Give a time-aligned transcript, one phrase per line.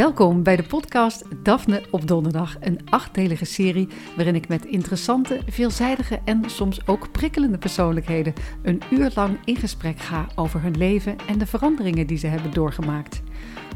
[0.00, 6.20] Welkom bij de podcast Daphne op Donderdag, een achtdelige serie waarin ik met interessante, veelzijdige
[6.24, 8.32] en soms ook prikkelende persoonlijkheden
[8.62, 12.52] een uur lang in gesprek ga over hun leven en de veranderingen die ze hebben
[12.52, 13.22] doorgemaakt.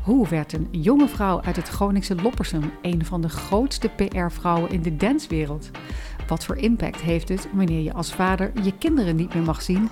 [0.03, 4.83] Hoe werd een jonge vrouw uit het Groningse Loppersum een van de grootste PR-vrouwen in
[4.83, 5.71] de danswereld?
[6.27, 9.89] Wat voor impact heeft het wanneer je als vader je kinderen niet meer mag zien?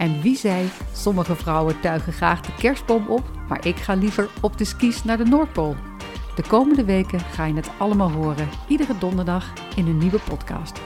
[0.00, 4.58] En wie zei, sommige vrouwen tuigen graag de kerstboom op, maar ik ga liever op
[4.58, 5.76] de skis naar de Noordpool.
[6.36, 10.80] De komende weken ga je het allemaal horen, iedere donderdag in een nieuwe podcast.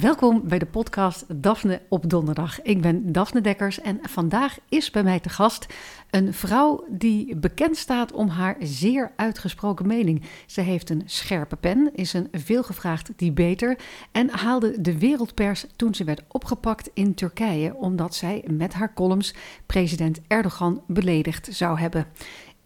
[0.00, 2.62] Welkom bij de podcast Daphne op Donderdag.
[2.62, 5.66] Ik ben Daphne Dekkers en vandaag is bij mij te gast
[6.10, 10.22] een vrouw die bekend staat om haar zeer uitgesproken mening.
[10.46, 13.78] Ze heeft een scherpe pen, is een veelgevraagd debater
[14.12, 19.34] en haalde de wereldpers toen ze werd opgepakt in Turkije omdat zij met haar columns
[19.66, 22.06] president Erdogan beledigd zou hebben.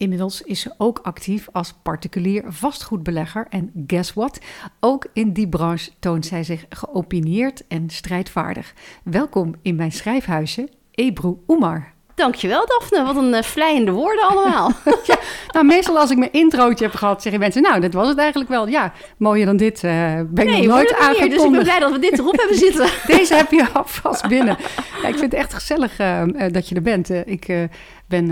[0.00, 3.46] Inmiddels is ze ook actief als particulier vastgoedbelegger.
[3.50, 4.38] En guess what?
[4.80, 8.74] Ook in die branche toont zij zich geopinieerd en strijdvaardig.
[9.04, 11.92] Welkom in mijn schrijfhuisje, Ebru Oemar.
[12.14, 13.04] Dankjewel, Daphne.
[13.04, 14.72] Wat een uh, vlijende woorden allemaal.
[15.06, 17.62] ja, nou, meestal als ik mijn introotje heb gehad, zeggen mensen...
[17.62, 18.68] nou, dat was het eigenlijk wel.
[18.68, 21.30] Ja, mooier dan dit uh, ben ik nog nooit aangekondigd.
[21.30, 22.88] Dus ik ben blij dat we dit erop hebben zitten.
[23.16, 24.56] Deze heb je alvast binnen.
[25.02, 27.10] Ja, ik vind het echt gezellig uh, dat je er bent.
[27.10, 27.68] ik
[28.06, 28.30] ben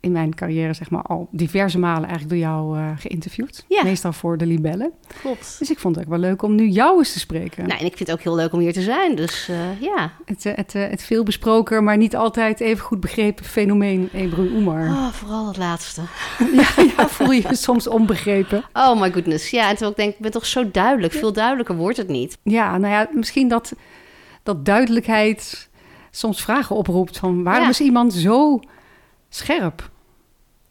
[0.00, 3.64] in mijn carrière zeg maar al diverse malen eigenlijk door jou uh, geïnterviewd.
[3.68, 3.82] Ja.
[3.84, 4.92] Meestal voor de libellen.
[5.20, 5.56] Klopt.
[5.58, 7.66] Dus ik vond het ook wel leuk om nu jou eens te spreken.
[7.66, 9.14] Nou, en ik vind het ook heel leuk om hier te zijn.
[9.14, 10.12] Dus uh, ja.
[10.24, 14.86] Het, uh, het, het veel besproken, maar niet altijd even goed begrepen fenomeen Ebru Oemar.
[14.86, 16.02] Oh, vooral het laatste.
[16.52, 18.64] ja, ja, voel je je soms onbegrepen?
[18.72, 19.50] Oh my goodness.
[19.50, 21.12] Ja, en terwijl ik denk, ik ben toch zo duidelijk.
[21.12, 22.38] Veel duidelijker wordt het niet.
[22.42, 23.72] Ja, nou ja, misschien dat,
[24.42, 25.68] dat duidelijkheid
[26.10, 27.68] soms vragen oproept van waarom ja.
[27.68, 28.60] is iemand zo
[29.28, 29.90] scherp.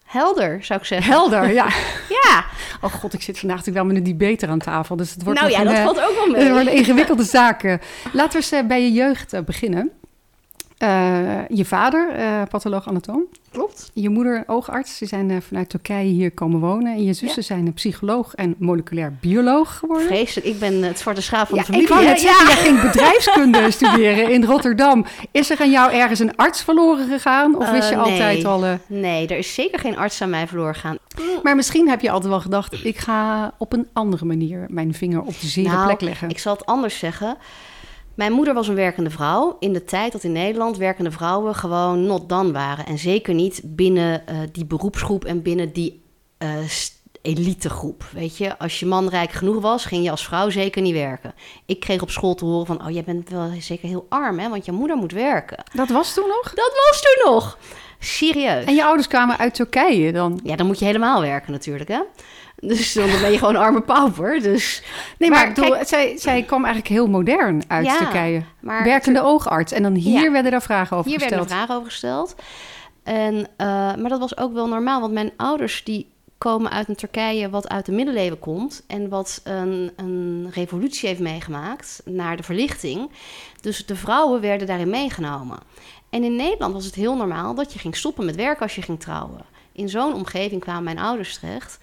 [0.04, 1.12] Helder, zou ik zeggen.
[1.12, 1.68] Helder, ja.
[2.24, 2.46] ja.
[2.82, 4.96] Oh god, ik zit vandaag natuurlijk wel met een debater aan tafel.
[4.96, 6.42] Dus het wordt nou ja, een, dat valt ook wel mee.
[6.42, 7.82] Het wordt een ingewikkelde zaken.
[8.14, 9.92] Laten we eens uh, bij je jeugd uh, beginnen.
[10.84, 12.08] Uh, je vader,
[12.48, 13.26] patholoog anatoom.
[13.52, 13.92] Klopt.
[13.94, 14.98] Je moeder, oogarts.
[14.98, 16.94] Ze zijn vanuit Turkije hier komen wonen.
[16.94, 17.48] En je zussen ja.
[17.48, 20.08] zijn een psycholoog en moleculair bioloog geworden.
[20.08, 20.48] Vreselijk.
[20.48, 21.88] Ik ben het zwarte schaap van ja, de familie.
[21.88, 25.06] Ik wou net zeggen, jij ging bedrijfskunde studeren in Rotterdam.
[25.32, 27.58] Is er aan jou ergens een arts verloren gegaan?
[27.58, 28.04] Of wist je nee.
[28.04, 28.64] altijd al...
[28.88, 30.98] Nee, er is zeker geen arts aan mij verloren gegaan.
[31.44, 32.86] Maar misschien heb je altijd wel gedacht...
[32.86, 36.30] ik ga op een andere manier mijn vinger op de zere nou, plek leggen.
[36.30, 37.38] ik zal het anders zeggen...
[38.18, 42.06] Mijn moeder was een werkende vrouw in de tijd dat in Nederland werkende vrouwen gewoon
[42.06, 42.86] not dan waren.
[42.86, 46.02] En zeker niet binnen uh, die beroepsgroep en binnen die
[46.44, 46.50] uh,
[47.22, 48.04] elitegroep.
[48.12, 51.34] Weet je, als je man rijk genoeg was, ging je als vrouw zeker niet werken.
[51.66, 54.50] Ik kreeg op school te horen van, oh, jij bent wel zeker heel arm, hè,
[54.50, 55.64] want je moeder moet werken.
[55.74, 56.54] Dat was toen nog?
[56.54, 57.58] Dat was toen nog.
[58.00, 58.66] Serieus.
[58.66, 60.40] En je ouders kwamen uit Turkije dan?
[60.44, 62.00] Ja, dan moet je helemaal werken natuurlijk, hè.
[62.60, 64.42] Dus dan ben je gewoon arme pauper.
[64.42, 64.84] Dus,
[65.18, 68.44] nee, maar, maar bedoel, kijk, zij, zij kwam eigenlijk heel modern uit ja, Turkije.
[68.60, 69.72] Maar Werkende oogarts.
[69.72, 71.40] En dan hier ja, werden daar vragen over hier gesteld.
[71.40, 72.36] Hier werden vragen over gesteld.
[73.04, 73.46] En, uh,
[73.96, 76.08] maar dat was ook wel normaal, want mijn ouders die
[76.38, 81.20] komen uit een Turkije wat uit de middeleeuwen komt en wat een, een revolutie heeft
[81.20, 83.12] meegemaakt naar de verlichting.
[83.62, 85.58] Dus de vrouwen werden daarin meegenomen.
[86.10, 88.82] En in Nederland was het heel normaal dat je ging stoppen met werken als je
[88.82, 89.46] ging trouwen.
[89.72, 91.80] In zo'n omgeving kwamen mijn ouders terecht.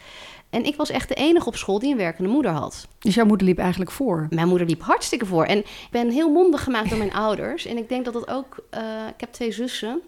[0.55, 2.89] En ik was echt de enige op school die een werkende moeder had.
[2.99, 4.27] Dus jouw moeder liep eigenlijk voor?
[4.31, 5.45] Mijn moeder liep hartstikke voor.
[5.45, 7.67] En ik ben heel mondig gemaakt door mijn ouders.
[7.67, 8.57] En ik denk dat dat ook...
[8.75, 8.81] Uh,
[9.15, 10.01] ik heb twee zussen.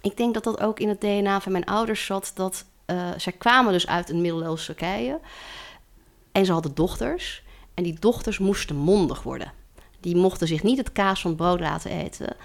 [0.00, 2.32] Ik denk dat dat ook in het DNA van mijn ouders zat.
[2.34, 5.20] Dat uh, zij kwamen dus uit een middeleeuwse Turkije.
[6.32, 7.42] En ze hadden dochters.
[7.74, 9.52] En die dochters moesten mondig worden.
[10.00, 12.36] Die mochten zich niet het kaas van het brood laten eten.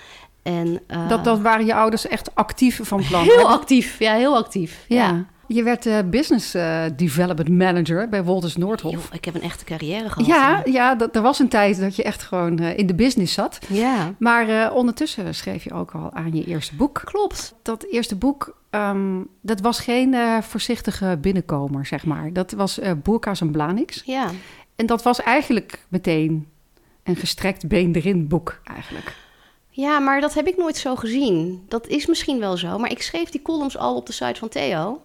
[0.43, 3.23] En, uh, dat, dat waren je ouders echt actief van plan?
[3.33, 4.85] Heel actief, ja, heel actief.
[4.87, 5.07] ja.
[5.07, 5.25] ja.
[5.53, 9.09] Je werd uh, business uh, development manager bij Wolters Noordhof.
[9.11, 10.25] Ik heb een echte carrière gehad.
[10.25, 13.33] Ja, ja dat, er was een tijd dat je echt gewoon uh, in de business
[13.33, 13.59] zat.
[13.69, 14.13] Ja.
[14.19, 17.01] Maar ondertussen schreef je ook al aan je eerste boek.
[17.03, 17.53] Klopt.
[17.61, 22.33] Dat eerste boek, um, dat was geen voorzichtige binnenkomer, zeg maar.
[22.33, 24.01] Dat was Boerka's en Blanix.
[24.05, 24.29] Ja.
[24.75, 26.47] En dat was eigenlijk meteen
[27.03, 29.15] een gestrekt been erin boek, eigenlijk.
[29.69, 31.63] Ja, maar dat heb ik nooit zo gezien.
[31.67, 32.77] Dat is misschien wel zo.
[32.77, 35.01] Maar ik schreef die columns al op de site van Theo.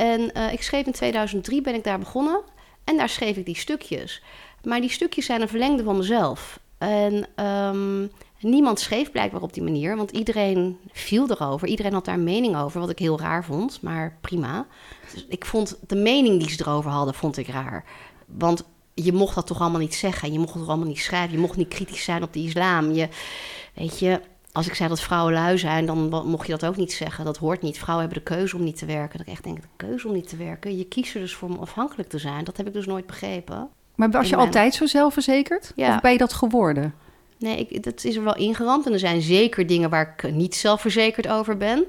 [0.00, 2.40] En uh, ik schreef in 2003, ben ik daar begonnen.
[2.84, 4.22] En daar schreef ik die stukjes.
[4.62, 6.60] Maar die stukjes zijn een verlengde van mezelf.
[6.78, 8.10] En um,
[8.40, 11.68] niemand schreef blijkbaar op die manier, want iedereen viel erover.
[11.68, 14.66] Iedereen had daar mening over, wat ik heel raar vond, maar prima.
[15.12, 17.84] Dus ik vond de mening die ze erover hadden, vond ik raar.
[18.26, 18.64] Want
[18.94, 20.32] je mocht dat toch allemaal niet zeggen.
[20.32, 21.32] Je mocht het allemaal niet schrijven.
[21.32, 22.92] Je mocht niet kritisch zijn op de islam.
[22.92, 23.08] Je,
[23.74, 24.20] weet je,
[24.52, 27.24] als ik zei dat vrouwen lui zijn, dan mocht je dat ook niet zeggen.
[27.24, 27.78] Dat hoort niet.
[27.78, 29.18] Vrouwen hebben de keuze om niet te werken.
[29.18, 30.76] Dat ik echt denk, de keuze om niet te werken.
[30.76, 32.44] Je kiest er dus voor om afhankelijk te zijn.
[32.44, 33.68] Dat heb ik dus nooit begrepen.
[33.94, 35.72] Maar was je mijn- altijd zo zelfverzekerd?
[35.76, 35.94] Ja.
[35.94, 36.94] Of ben je dat geworden?
[37.38, 38.86] Nee, ik, dat is er wel ingeramd.
[38.86, 41.84] En er zijn zeker dingen waar ik niet zelfverzekerd over ben.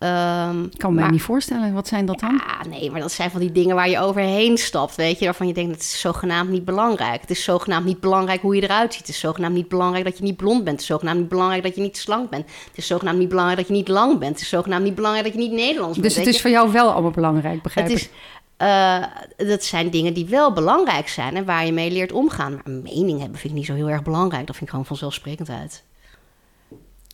[0.00, 1.72] Ehm, Ik kan me maar- niet voorstellen.
[1.72, 2.40] Wat zijn dat dan?
[2.46, 5.24] Ja, nee, maar dat zijn van die dingen waar je overheen stapt, weet je.
[5.24, 7.20] Waarvan je denkt, het is zogenaamd niet belangrijk.
[7.20, 9.00] Het is zogenaamd niet belangrijk hoe je eruit ziet.
[9.06, 10.70] Het is zogenaamd niet belangrijk dat je niet blond bent.
[10.70, 12.44] Het is zogenaamd niet belangrijk dat je niet slank bent.
[12.68, 14.32] Het is zogenaamd niet belangrijk dat je niet lang bent.
[14.32, 16.08] Het is zogenaamd niet belangrijk dat je niet Nederlands bent.
[16.08, 16.40] Dus het is je.
[16.40, 18.02] voor jou wel allemaal belangrijk, begrijp Het ik?
[18.02, 18.10] is,
[18.56, 19.04] eh,
[19.36, 22.52] dat zijn dingen die wel belangrijk zijn en waar je mee leert omgaan.
[22.54, 24.46] Maar een mening hebben vind ik niet zo heel erg belangrijk.
[24.46, 25.84] Dat vind ik gewoon vanzelfsprekendheid.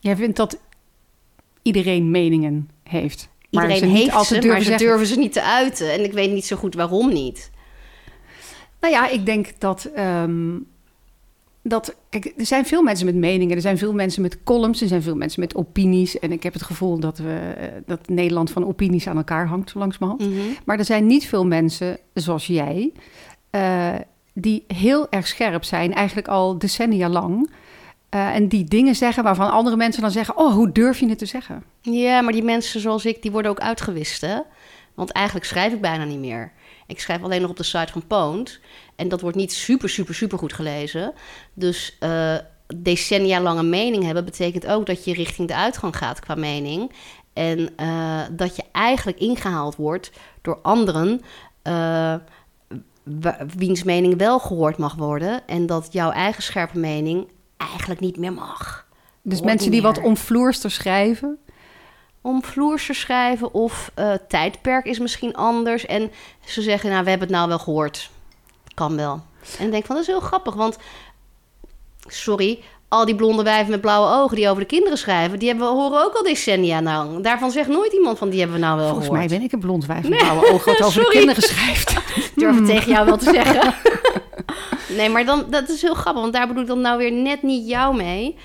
[0.01, 0.59] Jij vindt dat
[1.63, 3.29] iedereen meningen heeft.
[3.51, 4.87] maar Iedereen ze niet heeft altijd ze, durven maar ze zeggen.
[4.87, 5.93] durven ze niet te uiten.
[5.93, 7.51] En ik weet niet zo goed waarom niet.
[8.81, 10.59] Nou ja, ik denk dat, ehm,
[11.63, 11.97] dat...
[12.09, 13.57] Kijk, er zijn veel mensen met meningen.
[13.57, 14.81] Er zijn veel mensen met columns.
[14.81, 16.19] Er zijn veel mensen met opinies.
[16.19, 19.71] En ik heb het gevoel dat, we, eh, dat Nederland van opinies aan elkaar hangt,
[19.71, 20.31] zo langzamerhand.
[20.31, 20.41] Mhm.
[20.65, 22.93] Maar er zijn niet veel mensen, zoals jij...
[23.51, 23.95] eh,
[24.39, 27.51] die heel erg scherp zijn, eigenlijk al decennia lang...
[28.17, 30.37] eh, en die dingen zeggen waarvan andere mensen dan zeggen...
[30.37, 31.65] oh, hoe durf je het te zeggen?
[31.81, 34.39] Ja, maar die mensen zoals ik, die worden ook uitgewist, hè?
[34.95, 36.53] Want eigenlijk schrijf ik bijna niet meer.
[36.87, 38.61] Ik schrijf alleen nog op de site van Poont.
[38.97, 41.13] En dat wordt niet super, super, super goed gelezen.
[41.55, 42.35] Dus eh,
[42.77, 44.25] decennia lange mening hebben...
[44.25, 46.93] betekent ook dat je richting de uitgang gaat qua mening.
[47.33, 50.11] En eh, dat je eigenlijk ingehaald wordt
[50.43, 51.21] door anderen...
[53.57, 55.47] wiens mening wel gehoord mag worden...
[55.47, 58.87] en dat jouw eigen scherpe mening eigenlijk niet meer mag.
[59.23, 61.39] Dus Hoort mensen die wat omvloerster schrijven...
[62.21, 65.87] om vloers te schrijven of eh, tijdperk is misschien anders.
[65.87, 66.11] En
[66.45, 68.11] ze zeggen, nou, we hebben het nou wel gehoord.
[68.75, 69.23] Kan wel.
[69.59, 70.79] En ik denk van, dat is heel grappig, want...
[72.09, 75.39] Sorry, al die blonde wijven met blauwe ogen die over de kinderen schrijven...
[75.39, 77.23] die hebben we horen ook al decennia lang.
[77.23, 79.61] Daarvan zegt nooit iemand van, die hebben we nou wel Volgens mij ben ik een
[79.61, 80.73] blond wijf met blauwe ogen...
[80.73, 81.95] wat over de kinderen schrijft.
[82.35, 83.75] durf het tegen jou wel te zeggen.
[84.89, 87.43] nee, maar dan, dat is heel grappig, want daar bedoel ik dan nou weer net
[87.43, 88.37] niet jou mee.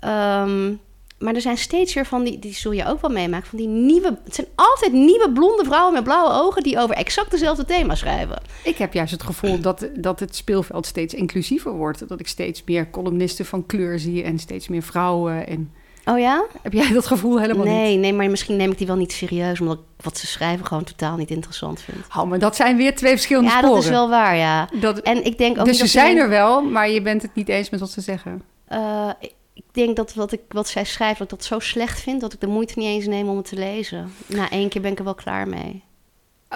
[0.00, 0.72] Ehm,
[1.18, 3.68] maar er zijn steeds weer van die, die zul je ook wel meemaken, van die
[3.68, 4.18] nieuwe...
[4.24, 6.62] Het zijn altijd nieuwe blonde vrouwen met blauwe ogen...
[6.62, 8.42] die over exact dezelfde thema schrijven.
[8.64, 12.08] Ik heb juist het gevoel dat, dat het speelveld steeds inclusiever wordt.
[12.08, 15.46] Dat ik steeds meer columnisten van kleur zie en steeds meer vrouwen.
[15.46, 15.72] En...
[16.04, 16.44] Oh ja?
[16.62, 18.00] Heb jij dat gevoel helemaal nee, niet?
[18.00, 19.60] nee, maar misschien neem ik die wel niet serieus...
[19.60, 21.98] omdat ik wat ze schrijven gewoon totaal niet interessant vind.
[22.16, 23.74] Oh, maar dat zijn weer twee verschillende Ja, sporen.
[23.74, 24.68] dat is wel waar, ja.
[24.80, 27.48] Dat- En ik denk ook dus ze zijn er wel, maar je bent het niet
[27.48, 28.42] eens met wat ze zeggen.
[28.64, 29.10] Eh,
[29.54, 32.20] ik denk dat wat, ik, wat zij schrijft, dat ik dat zo slecht vind...
[32.20, 34.12] dat ik de moeite niet eens neem om het te lezen.
[34.26, 35.82] Na één keer ben ik er wel klaar mee.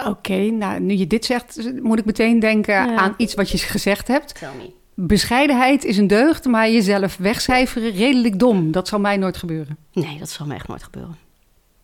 [0.05, 2.95] Oké, nou, nu je dit zegt, moet ik meteen denken Ja.
[2.95, 4.35] aan iets wat je gezegd hebt.
[4.39, 4.71] Tell me.
[5.01, 8.71] Bescheidenheid is een deugd, maar jezelf wegcijferen redelijk dom.
[8.71, 9.77] Dat zal mij nooit gebeuren.
[9.93, 11.17] Nee, dat zal me echt nooit gebeuren.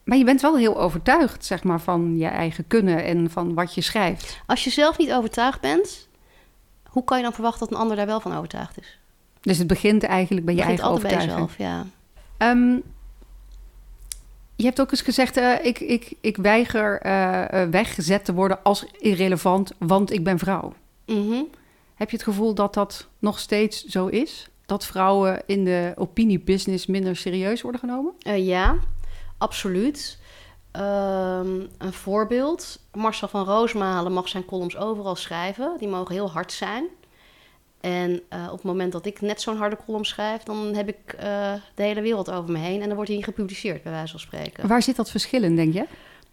[0.04, 3.76] Maar je bent wel heel overtuigd, zeg maar, van je eigen kunnen en van wat
[3.76, 4.42] je schrijft.
[4.46, 6.08] Als je zelf niet overtuigd bent,
[6.84, 9.00] hoe kan je dan verwachten dat een ander daar wel van overtuigd is?
[9.42, 11.58] Dus het begint eigenlijk bij je Het begint eigen altijd bij overtuiging.
[11.58, 11.92] jezelf,
[12.38, 12.48] ja.
[12.48, 12.80] Ehm,
[14.56, 18.64] je hebt ook eens gezegd, eh, ik, ik, ik weiger eh, eh, weggezet te worden
[18.64, 20.74] als irrelevant, want ik ben vrouw.
[21.06, 21.42] Mhm.
[21.96, 24.50] Heb je het gevoel dat dat nog steeds zo is?
[24.66, 28.14] Dat vrouwen in de opiniebusiness minder serieus worden genomen?
[28.20, 28.76] Eh, ja,
[29.38, 30.20] absoluut.
[30.72, 32.80] Ehm, een voorbeeld.
[32.94, 35.76] Marcel van Roosmalen mag zijn columns overal schrijven.
[35.80, 36.86] Die mogen heel hard zijn.
[37.82, 40.44] En eh, op het moment dat ik net zo'n harde column schrijf...
[40.44, 42.82] dan heb ik eh, de hele wereld over me heen.
[42.82, 44.68] En dan wordt hij niet gepubliceerd, bij wijze van spreken.
[44.68, 45.86] Waar zit dat verschil in, denk je?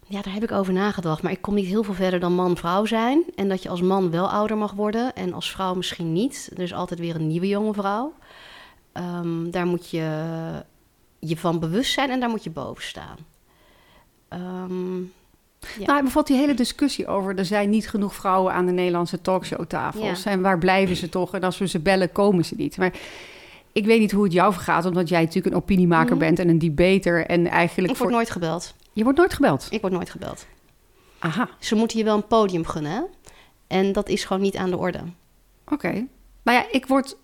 [0.07, 1.21] Ja, daar heb ik over nagedacht.
[1.21, 3.23] Maar ik kom niet heel veel verder dan man-vrouw zijn.
[3.35, 6.49] En dat je als man wel ouder mag worden en als vrouw misschien niet.
[6.55, 8.13] Er is altijd weer een nieuwe jonge vrouw.
[8.91, 10.07] Ehm, daar moet je
[11.19, 13.17] je van bewust zijn en daar moet je boven staan.
[14.27, 14.97] Ehm,
[15.79, 15.85] Ja.
[15.85, 17.37] Nou, bijvoorbeeld die hele discussie over...
[17.37, 20.23] er zijn niet genoeg vrouwen aan de Nederlandse talkshowtafels.
[20.23, 20.31] Ja.
[20.31, 21.33] En waar blijven ze toch?
[21.33, 22.77] En als we ze bellen, komen ze niet.
[22.77, 22.93] Maar
[23.71, 24.85] ik weet niet hoe het jou vergaat...
[24.85, 26.19] omdat jij natuurlijk een opiniemaker Mhm.
[26.19, 27.25] bent en een debater...
[27.25, 28.05] en eigenlijk ik voor...
[28.05, 28.73] word nooit gebeld.
[28.93, 29.67] Je wordt nooit gebeld?
[29.69, 30.45] Ik word nooit gebeld.
[31.19, 32.91] Aha, Ze moeten je wel een podium gunnen.
[32.91, 33.01] hè?
[33.67, 34.99] En dat is gewoon niet aan de orde.
[35.71, 35.91] oké.
[36.43, 37.17] Nou ja, ik word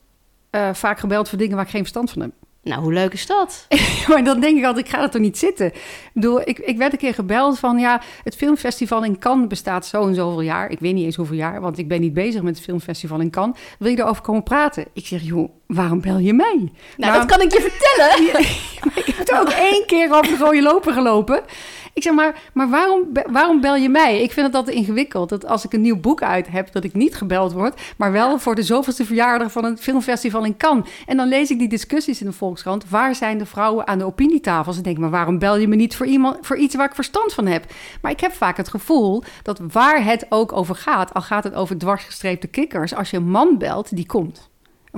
[0.50, 2.32] eh, vaak gebeld voor dingen waar ik geen verstand van heb.
[2.63, 3.68] Nou, hoe leuk is dat?
[4.08, 5.66] maar dan denk ik altijd, ik ga er toch niet zitten.
[5.66, 7.78] Ik bedoel, ik, ik werd een keer gebeld van...
[7.78, 10.70] ja, het filmfestival in Cannes bestaat zo en zoveel jaar.
[10.70, 13.30] Ik weet niet eens hoeveel jaar, want ik ben niet bezig met het filmfestival in
[13.30, 13.60] Cannes.
[13.80, 14.86] Wil je erover komen praten?
[14.94, 16.72] Ik zeg, joh, waarom bel je mij?
[16.98, 18.39] Nou, dat kan ik je vertellen.
[19.06, 21.44] ik heb er ook één keer over de rode loper gelopen.
[21.93, 24.22] Ik zeg maar, maar waarom, waarom bel je mij?
[24.22, 26.93] Ik vind het altijd ingewikkeld dat als ik een nieuw boek uit heb, dat ik
[26.93, 30.89] niet gebeld word, maar wel voor de zoveelste verjaardag van een filmfestival in Cannes.
[31.05, 32.89] En dan lees ik die discussies in de Volkskrant.
[32.89, 34.77] Waar zijn de vrouwen aan de opinietafels?
[34.77, 37.34] En denk maar waarom bel je me niet voor, iemand, voor iets waar ik verstand
[37.34, 37.65] van heb?
[38.01, 41.53] Maar ik heb vaak het gevoel dat waar het ook over gaat, al gaat het
[41.53, 44.49] over dwarsgestreepte kikkers, als je een man belt, die komt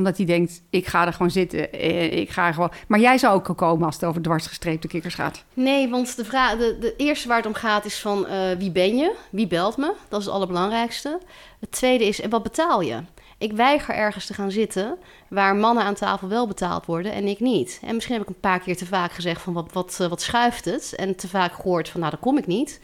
[0.02, 1.72] omdat hij denkt, ik ga er gewoon zitten.
[1.74, 2.72] eh, Ik ga er gewoon...
[2.88, 5.44] Maar jij zou ook komen als het over dwarsgestreepte kikkers gaat.
[5.54, 8.72] Nee, want de, vraag, de, de eerste waar het om gaat is van eh, wie
[8.72, 9.14] ben je?
[9.30, 9.94] Wie belt me?
[10.10, 11.20] Dat is het allerbelangrijkste.
[11.60, 12.98] Het tweede is, en wat betaal je?
[13.38, 14.98] Ik weiger ergens te gaan zitten
[15.30, 17.80] waar mannen aan tafel wel betaald worden en ik niet.
[17.86, 20.22] En misschien heb ik een paar keer te vaak gezegd van wat, wat, eh, wat
[20.22, 20.94] schuift het?
[20.96, 22.80] En te vaak gehoord van nou, daar kom ik niet.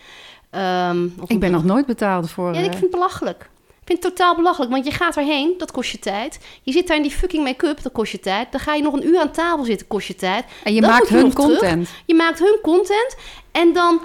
[0.50, 2.54] Ehm, Ik ben nog nooit betaald voor...
[2.54, 3.50] Ja, ik vind het belachelijk.
[3.88, 6.40] Ik vind het totaal belachelijk, want je gaat erheen, dat kost je tijd.
[6.62, 8.52] Je zit daar in die fucking make-up, dat kost je tijd.
[8.52, 10.46] Dan ga je nog een uur aan tafel zitten, kost je tijd.
[10.64, 11.46] en je maakt je hun terug.
[11.46, 11.90] content.
[12.06, 13.16] Je maakt hun content
[13.52, 14.02] en dan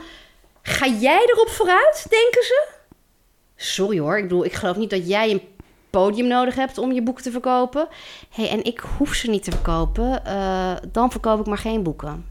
[0.62, 2.69] ga jij erop vooruit, denken ze?
[3.57, 5.43] Sorry hoor, ik bedoel, ik geloof niet dat jij een
[5.91, 7.89] podium nodig hebt om je boeken te verkopen.
[8.31, 12.27] hey, en ik hoef ze niet te verkopen, eh, dan verkoop ik maar geen boeken.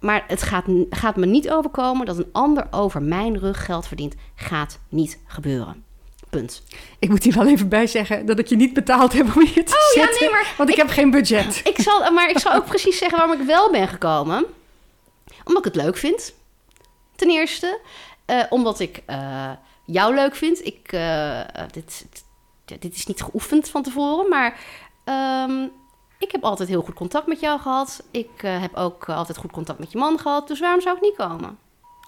[0.00, 4.14] Maar het gaat, gaat me niet overkomen dat een ander over mijn rug geld verdient.
[4.34, 5.85] Gaat niet gebeuren.
[6.30, 6.62] Punt.
[6.98, 9.64] Ik moet hier wel even bij zeggen dat ik je niet betaald heb om hier
[9.64, 11.60] te Oh ja, nee, maar want ik, heb geen budget.
[11.72, 14.44] Ik zal, maar ik zal ook precies zeggen waarom ik wel ben gekomen.
[15.44, 16.34] Omdat ik het leuk vind.
[17.16, 17.80] Ten eerste.
[18.24, 19.50] Eh, omdat ik eh,
[19.84, 20.66] jou leuk vind.
[20.66, 21.40] Ik, eh,
[21.72, 22.06] dit,
[22.64, 24.58] dit, is niet geoefend van tevoren, maar
[25.04, 25.66] ehm,
[26.18, 28.02] ik heb altijd heel goed contact met jou gehad.
[28.10, 30.48] Ik heb ook altijd goed contact met je man gehad.
[30.48, 31.58] Dus waarom zou ik niet komen?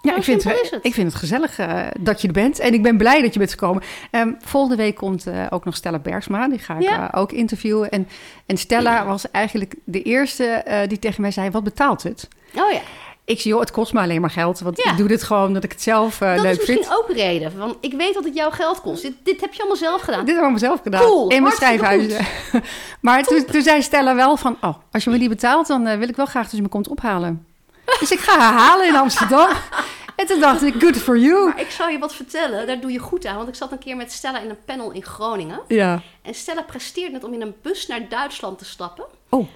[0.02, 0.85] Ja, ik vind, simpel is het.
[0.85, 2.59] ik vind het gezellig eh, dat je er bent.
[2.59, 3.83] En ik ben blij dat je bent gekomen.
[4.11, 6.49] Ehm, volgende week komt eh, ook nog Stella Bergsma.
[6.49, 7.11] Die ga ik Ja.
[7.12, 7.90] eh, ook interviewen.
[7.90, 8.09] En,
[8.47, 11.50] en Stella was eigenlijk de eerste die tegen mij zei...
[11.50, 12.28] wat betaalt het?
[12.55, 12.81] Oh ja,
[13.25, 14.61] Ik zie, joh, het kost me alleen maar geld.
[14.61, 14.90] Want Ja.
[14.90, 16.95] ik doe dit gewoon omdat ik het zelf eh, dat leuk is misschien vind.
[16.97, 17.59] ook een reden.
[17.59, 19.02] Want ik weet dat het jouw geld kost.
[19.02, 20.25] Dit, dit heb je allemaal zelf gedaan.
[20.25, 21.02] Dit hebben we zelf gedaan.
[21.02, 22.26] Cool, in mijn schrijfhuizen.
[23.00, 24.57] maar toen, toen zei Stella wel van...
[24.61, 26.88] Oh, als je me die betaalt, dan wil ik wel graag dat je me komt
[26.88, 27.47] ophalen.
[28.00, 29.49] Dus ik ga haar halen in Amsterdam.
[30.16, 31.45] en toen dacht ik, good for you.
[31.49, 33.37] Maar ik zal je wat vertellen, daar doe je goed aan.
[33.37, 35.61] Want ik zat een keer met Stella in een panel in Groningen.
[35.68, 36.00] Ja.
[36.23, 39.04] En Stella presteert net om in een bus naar Duitsland te stappen.
[39.28, 39.49] Oh.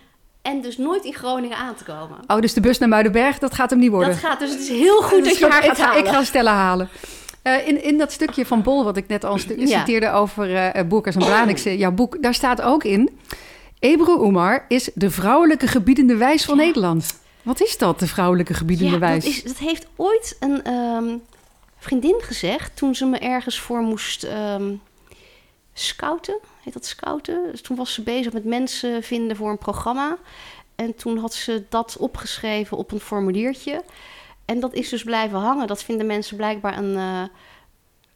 [0.42, 2.18] En dus nooit in Groningen aan te komen.
[2.26, 4.08] oh, dus de bus naar Muidenberg, dat gaat hem niet worden.
[4.10, 6.04] Dat gaat, dus het is heel goed dat je haar gaat ga- halen.
[6.04, 6.88] Ik ga Stella halen.
[7.42, 9.78] Eh, in, in dat stukje van Bol, wat ik net al Ja.
[9.78, 13.18] citeerde over eh Boerkers en Blanikse, jouw boek, daar staat ook in...
[13.78, 16.64] Ebru Umar is de vrouwelijke gebiedende wijs van Ja.
[16.64, 17.20] Nederland.
[17.42, 19.24] Wat is dat, de vrouwelijke gebiedende ja, wijs?
[19.24, 21.16] dat, is, dat heeft ooit een ehm,
[21.78, 24.74] vriendin gezegd toen ze me ergens voor moest ehm,
[25.72, 26.38] scouten.
[26.62, 27.50] Heet dat scouten?
[27.50, 30.18] Dus toen was ze bezig met mensen vinden voor een programma.
[30.74, 33.82] En toen had ze dat opgeschreven op een formuliertje.
[34.44, 35.66] En dat is dus blijven hangen.
[35.66, 37.22] Dat vinden mensen blijkbaar een, eh,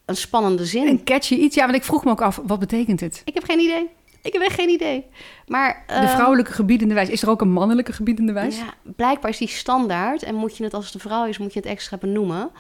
[0.05, 0.87] een spannende zin.
[0.87, 1.55] Een catchy iets.
[1.55, 3.23] Ja, want ik vroeg me ook af, wat betekent het?
[3.25, 3.89] Ik heb geen idee.
[4.27, 5.07] Ik heb echt geen idee.
[5.47, 7.09] Maar, De ehm, vrouwelijke gebiedende wijs.
[7.09, 8.59] Is er ook een mannelijke gebiedende wijs?
[8.59, 10.23] Ja, blijkbaar is die standaard.
[10.23, 12.51] En moet je het, als het een vrouw is, moet je het extra benoemen.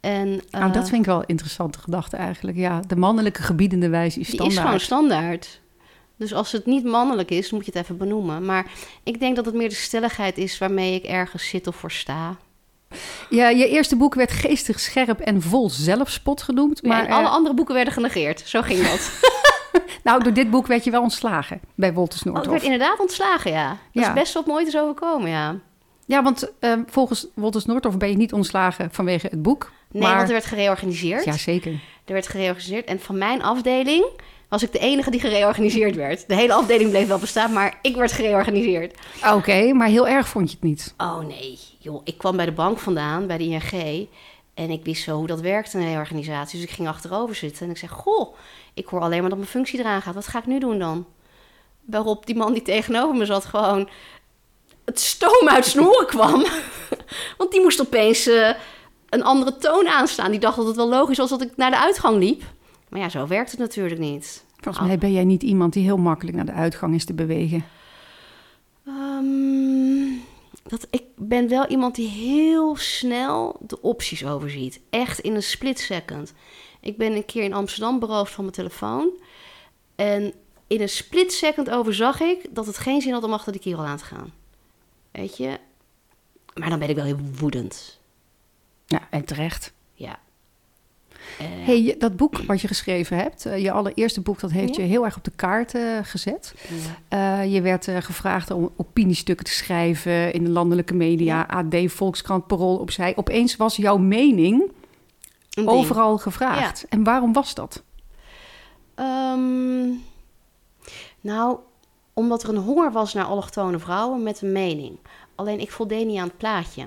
[0.00, 2.56] En, nou, eh, dat vind ik wel een interessante gedachte eigenlijk.
[2.56, 4.82] Ja, de mannelijke gebiedende wijs is Die is gewoon standaard.
[4.82, 5.60] standaard.
[6.16, 8.44] Dus als het niet mannelijk is, moet je het even benoemen.
[8.44, 8.66] Maar
[9.02, 12.36] ik denk dat het meer de stelligheid is waarmee ik ergens zit of voor sta.
[13.30, 16.82] Ja, je eerste boek werd geestig scherp en vol zelfspot genoemd.
[16.82, 18.42] Maar en alle eh, andere boeken werden genegeerd.
[18.46, 19.10] Zo ging dat.
[20.04, 22.52] nou, door dit boek werd je wel ontslagen bij Wolters Oh, ik Noordhof.
[22.52, 23.68] werd inderdaad ontslagen, ja.
[23.68, 24.08] Dat Ja.
[24.08, 25.56] is best wat me ooit is overkomen, ja.
[26.06, 29.70] Ja, want eh, volgens Wolters Noordhof ben je niet ontslagen vanwege het boek.
[29.90, 30.14] Nee, maar...
[30.16, 31.24] want er werd gereorganiseerd.
[31.24, 31.72] Ja, zeker.
[32.04, 32.84] Er werd gereorganiseerd.
[32.84, 34.04] En van mijn afdeling
[34.48, 36.28] was ik de enige die gereorganiseerd werd.
[36.28, 38.98] De hele afdeling bleef wel bestaan, maar ik werd gereorganiseerd.
[39.34, 40.94] Oké, maar heel erg vond je het niet.
[40.98, 42.00] Oh nee, joh.
[42.04, 44.08] Ik kwam bij de bank vandaan, bij de ING.
[44.60, 46.60] En ik wist zo hoe dat werkt in een reorganisatie.
[46.60, 47.90] Dus ik ging achterover zitten en ik zei...
[47.90, 48.34] Goh,
[48.74, 50.14] ik hoor alleen maar dat mijn functie eraan gaat.
[50.14, 51.06] Wat ga ik nu doen dan?
[51.84, 53.88] Waarop die man die tegenover me zat gewoon...
[54.84, 56.44] het stoom uit zijn oren kwam.
[57.38, 58.50] Want die moest opeens eh,
[59.08, 60.30] een andere toon aanstaan.
[60.30, 62.42] Die dacht dat het wel logisch was dat ik naar de uitgang liep.
[62.88, 64.44] Maar ja, zo werkt het natuurlijk niet.
[64.56, 67.64] Volgens mij ben jij niet iemand die heel makkelijk naar de uitgang is te bewegen.
[68.86, 70.29] Ehm,
[70.62, 74.80] dat, ik ben wel iemand die heel snel de opties overziet.
[74.90, 76.32] Echt in een split second.
[76.80, 79.10] Ik ben een keer in Amsterdam beroofd van mijn telefoon.
[79.94, 80.34] En
[80.66, 83.84] in een split second overzag ik dat het geen zin had om achter die kerel
[83.84, 84.32] aan te gaan.
[85.10, 85.58] Weet je?
[86.54, 88.00] Maar dan ben ik wel heel woedend.
[88.86, 89.72] Ja, en terecht.
[89.94, 90.20] Ja.
[91.38, 94.82] Eh, Hey, dat boek wat je geschreven hebt, eh, je allereerste boek, dat heeft Ja.
[94.82, 96.54] je heel erg op de kaart gezet.
[97.08, 97.40] ja.
[97.42, 102.76] Eh, je werd gevraagd om opiniestukken te schrijven in de landelijke media, AD, Volkskrant, Parool
[102.76, 103.12] opzij.
[103.16, 104.70] Opeens was jouw mening
[105.64, 106.86] overal gevraagd.
[106.88, 107.82] En waarom was dat?
[108.94, 109.88] Ehm,
[111.20, 111.58] nou,
[112.14, 114.98] omdat er een honger was naar allochtone vrouwen met een mening.
[115.34, 116.86] Alleen ik voldeed niet aan het plaatje.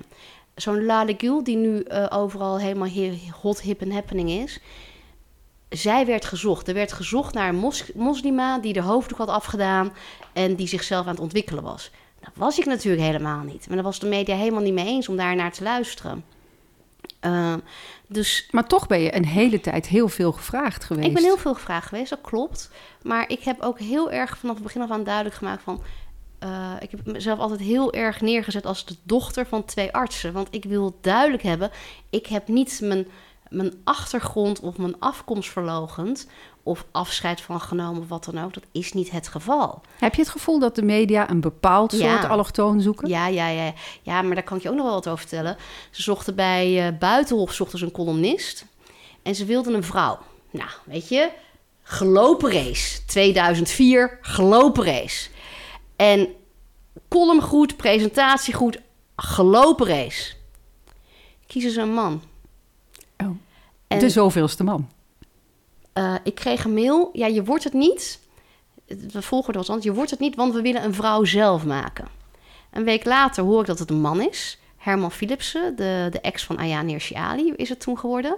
[0.55, 4.59] Zo'n La Legule, die nu eh, overal helemaal he- hot, hip en happening is.
[5.69, 6.67] Zij werd gezocht.
[6.67, 9.93] Er werd gezocht naar een mos moslima die de hoofddoek had afgedaan
[10.33, 11.91] en die zichzelf aan het ontwikkelen was.
[12.19, 13.65] Dat was ik natuurlijk helemaal niet.
[13.67, 16.25] Maar daar was de media helemaal niet mee eens om daar naar te luisteren.
[17.19, 17.59] Ehm,
[18.07, 21.07] dus Maar toch ben je een hele tijd heel veel gevraagd geweest.
[21.07, 22.69] ik ben heel veel gevraagd geweest, dat klopt.
[23.01, 25.81] Maar ik heb ook heel erg vanaf het begin af aan duidelijk gemaakt van...
[26.43, 30.33] eh, ik heb mezelf altijd heel erg neergezet als de dochter van twee artsen.
[30.33, 31.71] Want ik wil duidelijk hebben,
[32.09, 33.07] ik heb niet mijn,
[33.49, 36.27] mijn achtergrond of mijn afkomst verlogend...
[36.63, 38.53] of afscheid van genomen of wat dan ook.
[38.53, 39.81] Dat is niet het geval.
[39.99, 41.97] Heb je het gevoel dat de media een bepaald Ja.
[42.17, 43.07] soort allochtoon zoeken?
[43.07, 43.73] Ja, ja, ja.
[44.01, 45.57] Ja, maar daar kan ik je ook nog wel wat over vertellen.
[45.91, 48.65] Ze zochten bij eh, Buitenhof zochten ze een columnist.
[49.21, 50.19] En ze wilden een vrouw.
[50.51, 51.29] Nou, weet je,
[51.83, 53.05] gelopen race.
[53.05, 55.29] 2004, gelopen race.
[56.03, 56.35] En
[57.09, 58.79] column goed, presentatie goed,
[59.15, 60.33] gelopen race.
[61.47, 62.21] Kiezen ze een man.
[63.17, 63.29] Oh,
[63.87, 64.89] En de zoveelste man.
[65.93, 67.09] eh, ik kreeg een mail.
[67.13, 68.19] Ja, je wordt het niet.
[68.85, 69.85] De volgorde was anders.
[69.87, 72.07] Je wordt het niet, want we willen een vrouw zelf maken.
[72.71, 74.59] Een week later hoor ik dat het een man is.
[74.77, 78.31] Herman Philipsen, de, de ex van Ayaan Hirsi Ali, is het toen geworden.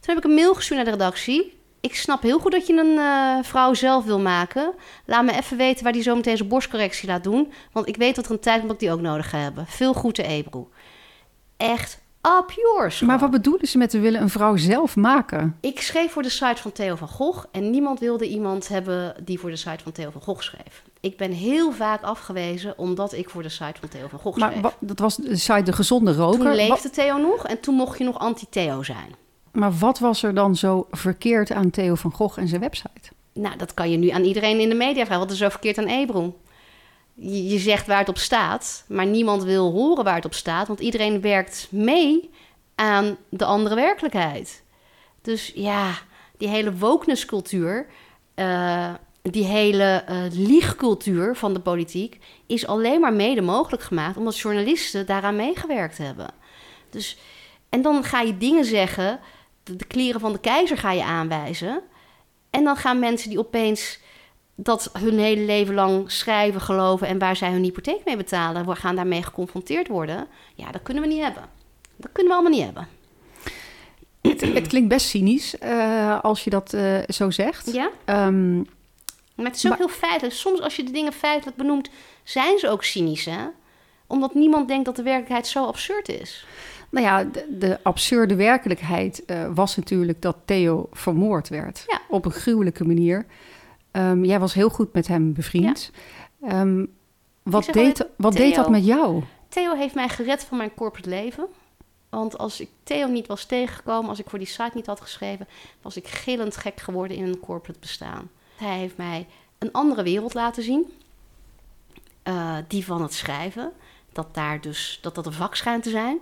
[0.00, 1.57] Toen heb ik een mail gestuurd naar de redactie.
[1.80, 4.74] Ik snap heel goed dat je een eh, vrouw zelf wil maken.
[5.04, 7.52] Laat me even weten waar die zo meteen zijn borstcorrectie laat doen.
[7.72, 9.66] Want ik weet dat er een tijd ik die ook nodig ga hebben.
[9.66, 10.68] Veel groeten, Ebro.
[11.56, 13.00] Echt up yours.
[13.00, 15.56] Maar wat bedoelen ze met we willen een vrouw zelf maken?
[15.60, 19.38] Ik schreef voor de site van Theo van Gogh en niemand wilde iemand hebben die
[19.38, 20.82] voor de site van Theo van Gogh schreef.
[21.00, 24.50] Ik ben heel vaak afgewezen omdat ik voor de site van Theo van Gogh Maar
[24.50, 24.62] schreef.
[24.62, 26.38] wa- dat was de site De Gezonde Roker.
[26.40, 29.14] Toen leefde Theo nog en toen mocht je nog anti-Theo zijn.
[29.58, 33.10] Maar wat was er dan zo verkeerd aan Theo van Gogh en zijn website?
[33.32, 35.24] Nou, dat kan je nu aan iedereen in de media vragen.
[35.24, 36.36] Wat is zo verkeerd aan Ebro?
[37.14, 40.80] Je, zegt waar het op staat, maar niemand wil horen waar het op staat, want
[40.80, 42.30] iedereen werkt mee
[42.74, 44.62] aan de andere werkelijkheid.
[45.22, 45.92] Dus ja,
[46.36, 47.86] die hele wokeness-cultuur,
[48.34, 54.38] eh, die hele eh liegcultuur van de politiek, is alleen maar mede mogelijk gemaakt omdat
[54.38, 56.30] journalisten daaraan meegewerkt hebben.
[56.90, 57.18] Dus,
[57.68, 59.20] en dan ga je dingen zeggen,
[59.68, 61.80] de, de kleren van de keizer ga je aanwijzen.
[62.50, 63.98] En dan gaan mensen die opeens
[64.54, 68.74] dat hun hele leven lang schrijven, geloven en waar zij hun hypotheek mee betalen, we
[68.74, 70.26] gaan daarmee geconfronteerd worden.
[70.54, 71.42] Ja, dat kunnen we niet hebben.
[71.96, 72.88] Dat kunnen we allemaal niet hebben.
[74.20, 77.72] Het, het klinkt best cynisch eh, als je dat eh, zo zegt.
[77.72, 77.90] Ja?
[78.04, 78.56] Ehm,
[79.34, 80.34] Maar het is ook Maar- heel feitelijk.
[80.34, 81.90] Soms als je de dingen feitelijk benoemt,
[82.22, 83.44] zijn ze ook cynisch, hè?
[84.06, 86.46] Omdat niemand denkt dat de werkelijkheid zo absurd is.
[86.90, 91.84] Nou ja, de, de absurde werkelijkheid eh, was natuurlijk dat Theo vermoord werd.
[91.86, 92.00] Ja.
[92.08, 93.26] Op een gruwelijke manier.
[93.90, 95.90] Ehm, jij was heel goed met hem bevriend.
[96.42, 96.84] Ehm,
[97.42, 99.22] wat deed, wat deed dat met jou?
[99.48, 101.46] Theo heeft mij gered van mijn corporate leven.
[102.08, 105.48] Want als ik Theo niet was tegengekomen, als ik voor die site niet had geschreven,
[105.82, 108.30] was ik gillend gek geworden in een corporate bestaan.
[108.56, 109.26] Hij heeft mij
[109.58, 110.92] een andere wereld laten zien.
[112.22, 113.72] Eh, die van het schrijven.
[114.12, 116.18] Dat daar dus dat dat een vak schijnt te zijn.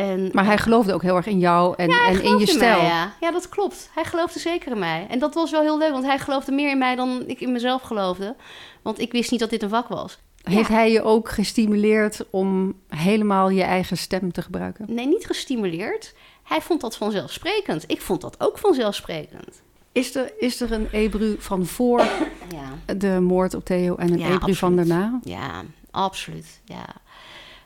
[0.00, 2.76] En, Maar hij geloofde ook heel erg in jou en, en in je stijl.
[2.78, 3.12] mij, ja.
[3.20, 3.90] ja, dat klopt.
[3.94, 5.06] Hij geloofde zeker in mij.
[5.10, 7.52] En dat was wel heel leuk, want hij geloofde meer in mij dan ik in
[7.52, 8.36] mezelf geloofde.
[8.82, 10.18] Want ik wist niet dat dit een vak was.
[10.42, 10.74] Heeft Ja.
[10.74, 14.84] hij je ook gestimuleerd om helemaal je eigen stem te gebruiken?
[14.88, 16.14] Nee, niet gestimuleerd.
[16.42, 17.84] Hij vond dat vanzelfsprekend.
[17.86, 19.62] Ik vond dat ook vanzelfsprekend.
[19.92, 22.00] Is er, is er een Ebru van voor
[22.86, 25.20] Ja, de moord op Theo en een Ebru van daarna?
[25.22, 26.60] ja absoluut.
[26.64, 26.86] Ja.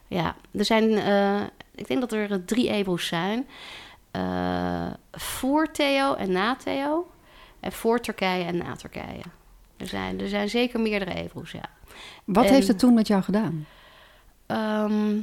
[0.07, 1.40] ja, er zijn, eh,
[1.74, 3.46] ik denk dat er eh, drie Ebro's zijn.
[4.10, 7.10] Eh, voor Theo en na Theo.
[7.60, 9.22] En voor Turkije en na Turkije.
[9.76, 11.68] Er zijn, er zijn zeker meerdere Ebro's, ja.
[12.24, 13.66] Wat En- heeft het toen met jou gedaan?
[14.46, 15.20] Ehm,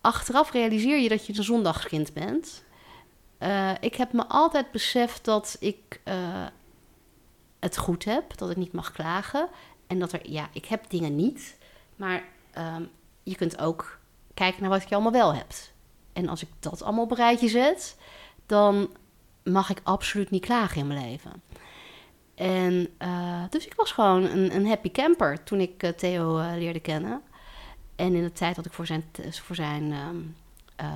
[0.00, 2.64] achteraf realiseer je dat je een zondagskind bent.
[3.38, 6.00] Eh, ik heb me altijd beseft dat ik
[7.60, 9.48] het goed heb, dat ik niet mag klagen.
[9.86, 11.56] En dat er, ja, ik heb dingen niet.
[11.96, 12.82] Maar ehm,
[13.22, 13.98] je kunt ook
[14.34, 15.72] kijken naar wat je allemaal wel hebt.
[16.12, 17.96] En als ik dat allemaal op een rijtje zet,
[18.46, 18.90] dan
[19.42, 21.42] mag ik absoluut niet klagen in mijn leven.
[22.34, 26.52] En eh, dus ik was gewoon een, een happy camper toen ik eh, Theo eh,
[26.56, 27.22] leerde kennen.
[27.96, 30.16] En in de tijd dat ik voor zijn, voor zijn ehm,
[30.76, 30.86] eh,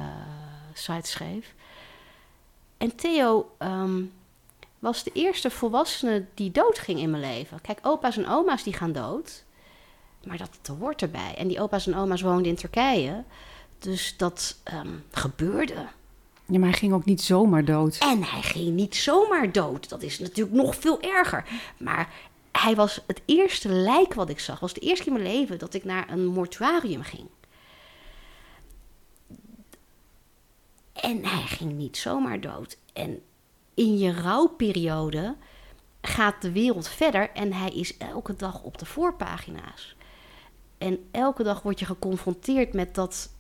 [0.73, 1.55] site schreef.
[2.77, 4.03] En Theo ehm,
[4.79, 7.61] was de eerste volwassene die doodging in mijn leven.
[7.61, 9.45] Kijk, opa's en oma's die gaan dood.
[10.25, 11.35] Maar dat, dat hoort erbij.
[11.37, 13.25] En die opa's en oma's woonden in Turkije.
[13.79, 15.87] Dus dat ehm, gebeurde.
[16.47, 17.99] Ja, maar hij ging ook niet zomaar dood.
[17.99, 19.89] En hij ging niet zomaar dood.
[19.89, 21.45] Dat is natuurlijk nog veel erger.
[21.77, 22.13] Maar
[22.53, 24.61] hij was het eerste lijk wat ik zag.
[24.61, 27.29] was de eerste keer in mijn leven dat ik naar een mortuarium ging.
[30.93, 32.79] En hij ging niet zomaar dood.
[32.93, 33.23] En
[33.75, 35.37] in je rouwperiode
[36.01, 39.97] gaat de wereld verder en hij is elke dag op de voorpagina's.
[40.79, 43.31] En elke dag word je geconfronteerd met dat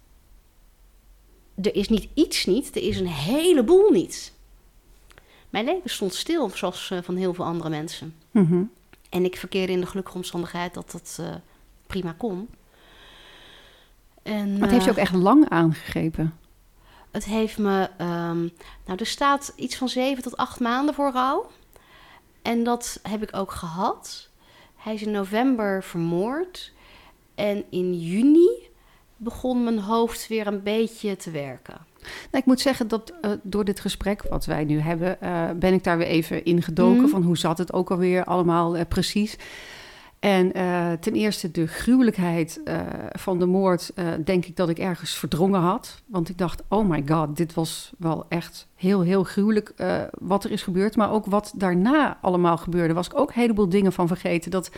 [1.62, 4.32] er is niet iets niet, er is een heleboel niet.
[5.50, 8.14] Mijn leven stond stil, zoals uh, van heel veel andere mensen.
[8.30, 8.70] Mm
[9.08, 11.34] En ik verkeerde in de gelukkige omstandigheid dat dat uh,
[11.86, 12.48] prima kon.
[14.22, 16.38] En, maar het heeft je ook echt lang aangegrepen?
[17.10, 17.90] Het heeft me...
[18.00, 18.52] Um,
[18.86, 21.50] nou, er staat iets van zeven tot acht maanden voor rouw.
[22.42, 24.28] En dat heb ik ook gehad.
[24.76, 26.72] Hij is in november vermoord.
[27.38, 28.68] En in juni
[29.16, 31.76] begon mijn hoofd weer een beetje te werken.
[32.02, 35.72] Nou, ik moet zeggen dat uh, door dit gesprek wat wij nu hebben, uh, ben
[35.72, 37.08] ik daar weer even ingedoken mm.
[37.08, 39.36] van hoe zat het ook alweer allemaal uh, precies.
[40.20, 40.52] En
[41.00, 42.60] ten eerste de gruwelijkheid
[43.12, 43.92] van de moord,
[44.24, 46.02] denk ik dat ik ergens verdrongen had.
[46.06, 49.72] Want ik dacht, oh my god, dit was wel echt heel, heel gruwelijk
[50.18, 50.96] wat er is gebeurd.
[50.96, 54.50] Maar ook wat daarna allemaal gebeurde, was ik ook een heleboel dingen van vergeten.
[54.50, 54.70] Dat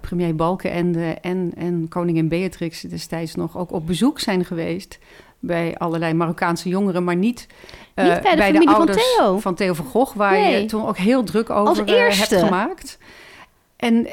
[0.00, 4.98] premier Balkenende en, en koningin Beatrix destijds nog ook op bezoek zijn geweest
[5.46, 7.46] bij allerlei Marokkaanse jongeren, maar niet,
[7.94, 9.38] uh, niet bij de, bij de ouders van Theo.
[9.38, 10.60] van Theo van Gogh, waar nee.
[10.60, 12.98] je toen ook heel druk over hebt gemaakt.
[13.76, 14.06] En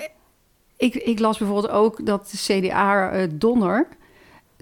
[0.82, 3.88] ik, ik las bijvoorbeeld ook dat de CDA uh, Donner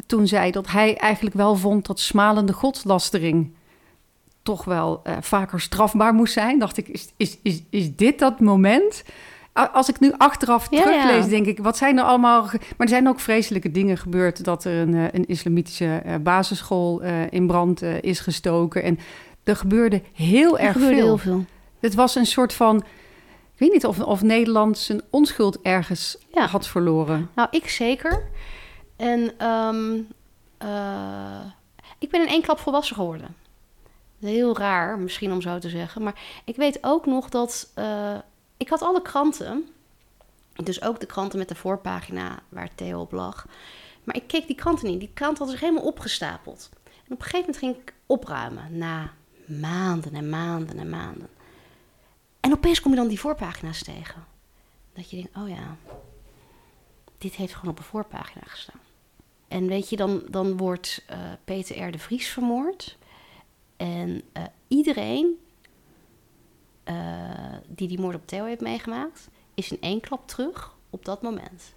[0.05, 3.51] toen zei dat hij eigenlijk wel vond dat smalende godslastering
[4.43, 6.60] toch wel vaker strafbaar moest zijn.
[6.60, 9.03] Dacht ik, is, is, is, is dit dat moment
[9.71, 12.41] als ik nu achteraf ja, teruglees, denk ik, wat zijn er allemaal...
[12.43, 14.43] Maar er zijn ook vreselijke dingen gebeurd...
[14.43, 18.84] dat er een, eh, een islamitische basisschool in brand is gestoken.
[18.84, 18.99] En
[19.43, 21.05] er gebeurde heel er erg gebeurde veel.
[21.05, 21.45] heel veel.
[21.79, 22.84] Het was een soort van...
[23.60, 26.48] Ik weet niet of, of Nederland zijn onschuld ergens ja.
[26.48, 27.30] had verloren.
[27.36, 28.30] Nou, ik zeker.
[28.95, 30.08] En um,
[31.98, 33.36] ik ben in één klap volwassen geworden.
[34.19, 36.04] Heel raar, misschien om zo te zeggen.
[36.04, 37.74] Maar ik weet ook nog dat
[38.58, 39.69] ik had alle kranten.
[40.63, 43.45] Dus ook de kranten met de voorpagina waar Theo op lag.
[44.04, 45.00] Maar ik keek die kranten niet.
[45.00, 46.69] Die krant had zich helemaal opgestapeld.
[46.84, 48.78] En op een gegeven moment ging ik opruimen.
[48.78, 49.12] Na
[49.45, 51.30] maanden en maanden en maanden.
[52.49, 54.25] En opeens kom je dan die voorpagina's tegen.
[54.93, 55.77] Dat je denkt, oh ja,
[57.17, 58.79] dit heeft gewoon op een voorpagina gestaan.
[59.47, 61.91] En weet je, dan, dan wordt uh, Peter R.
[61.91, 62.97] de Vries vermoord.
[63.77, 65.38] En uh, iedereen
[66.85, 66.95] uh,
[67.67, 71.73] die die moord op Theo heeft meegemaakt, is in één klap terug op dat moment.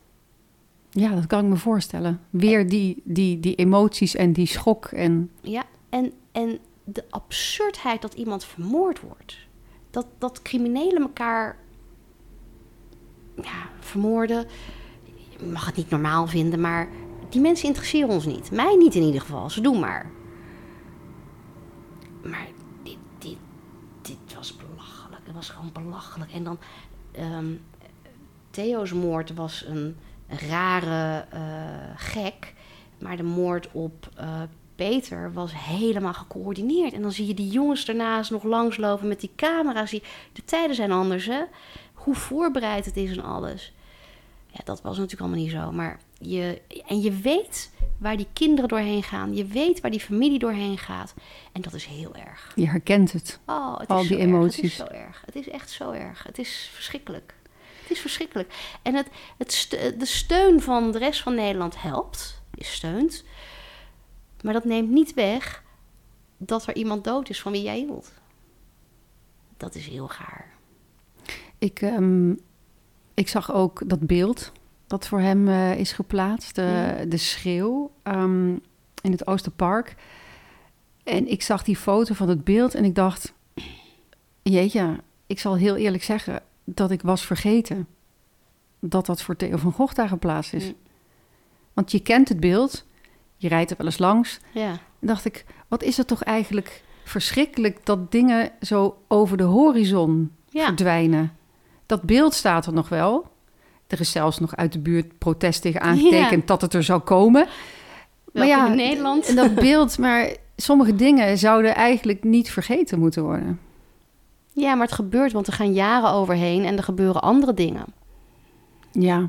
[0.91, 2.21] Ja, dat kan ik me voorstellen.
[2.31, 4.87] Weer die, die, die emoties en die schok.
[4.87, 5.31] En...
[5.41, 9.51] Ja, en, en de absurdheid dat iemand vermoord wordt.
[9.93, 11.57] Dat, dat criminelen elkaar
[13.37, 14.47] ja, vermoorden.
[15.39, 16.89] Je mag het niet normaal vinden, maar
[17.29, 18.51] die mensen interesseren ons niet.
[18.51, 19.51] Mij niet in ieder geval.
[19.51, 20.11] Ze doen maar.
[22.23, 22.49] Maar
[22.83, 23.39] dit, dit,
[24.03, 24.57] dit was
[25.25, 26.33] dat was gewoon belachelijk.
[26.33, 26.59] En dan,
[27.19, 27.61] um,
[28.51, 31.41] Theo's moord was een rare uh,
[31.97, 32.55] gek.
[32.99, 34.43] Maar de moord op uh,
[34.89, 36.93] Peter was helemaal gecoördineerd.
[36.93, 39.91] En dan zie je die jongens daarnaast nog langslopen met die camera's.
[39.91, 41.43] De tijden zijn anders, hè?
[41.93, 43.73] Hoe voorbereid het is en alles.
[44.47, 45.73] Ja, dat was natuurlijk allemaal niet zo.
[45.73, 49.35] Maar je, en je weet waar die kinderen doorheen gaan.
[49.35, 51.15] Je weet waar die familie doorheen gaat.
[51.53, 52.53] En dat is heel erg.
[52.55, 53.39] Je herkent het.
[53.47, 54.81] Oh, het Al is die zo emoties.
[54.81, 54.91] Erg.
[54.91, 55.23] Het is zo erg.
[55.27, 56.23] Het is echt zo erg.
[56.23, 57.35] Het is verschrikkelijk.
[57.83, 58.55] Het is verschrikkelijk.
[58.83, 62.43] En het, het de steun van de rest van Nederland helpt.
[62.55, 63.25] Je steunt.
[64.43, 65.63] Maar dat neemt niet weg
[66.37, 68.13] dat er iemand dood is van wie jij hield.
[69.57, 70.53] Dat is heel gaar.
[71.59, 72.41] Ik, um,
[73.15, 74.53] ik zag ook dat beeld
[74.87, 76.55] dat voor hem uh, is geplaatst.
[76.55, 77.09] De, mm.
[77.09, 78.61] de schreeuw um,
[79.03, 79.95] in het Oosterpark.
[81.05, 83.33] En ik zag die foto van het beeld en ik dacht...
[84.43, 87.87] Jeetje, ik zal heel eerlijk zeggen dat ik was vergeten...
[88.79, 90.73] dat dat voor Theo van Gogh daar geplaatst is.
[91.73, 92.85] Want je kent het beeld,
[93.43, 94.41] je rijdt er wel eens langs.
[94.53, 94.71] Ja.
[94.71, 97.87] En dacht ik, wat is het toch eigenlijk verschrikkelijk...
[97.87, 100.65] dat dingen zo over de horizon ja.
[100.65, 101.33] verdwijnen.
[101.87, 103.31] Dat beeld staat er nog wel...
[103.87, 106.47] Er is zelfs nog uit de buurt protest tegen aangetekend ja.
[106.47, 107.47] dat het er zou komen.
[108.33, 109.27] Maar ja, in Nederland.
[109.27, 113.61] En dat beeld, maar sommige dingen zouden eigenlijk niet vergeten moeten worden.
[114.53, 117.85] Ja, maar het gebeurt, want er gaan jaren overheen en er gebeuren andere dingen.
[118.93, 119.29] Ja,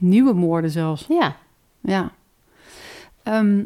[0.00, 1.06] nieuwe moorden zelfs.
[1.08, 1.36] Ja.
[1.80, 2.12] Ja.
[3.24, 3.64] Ehm,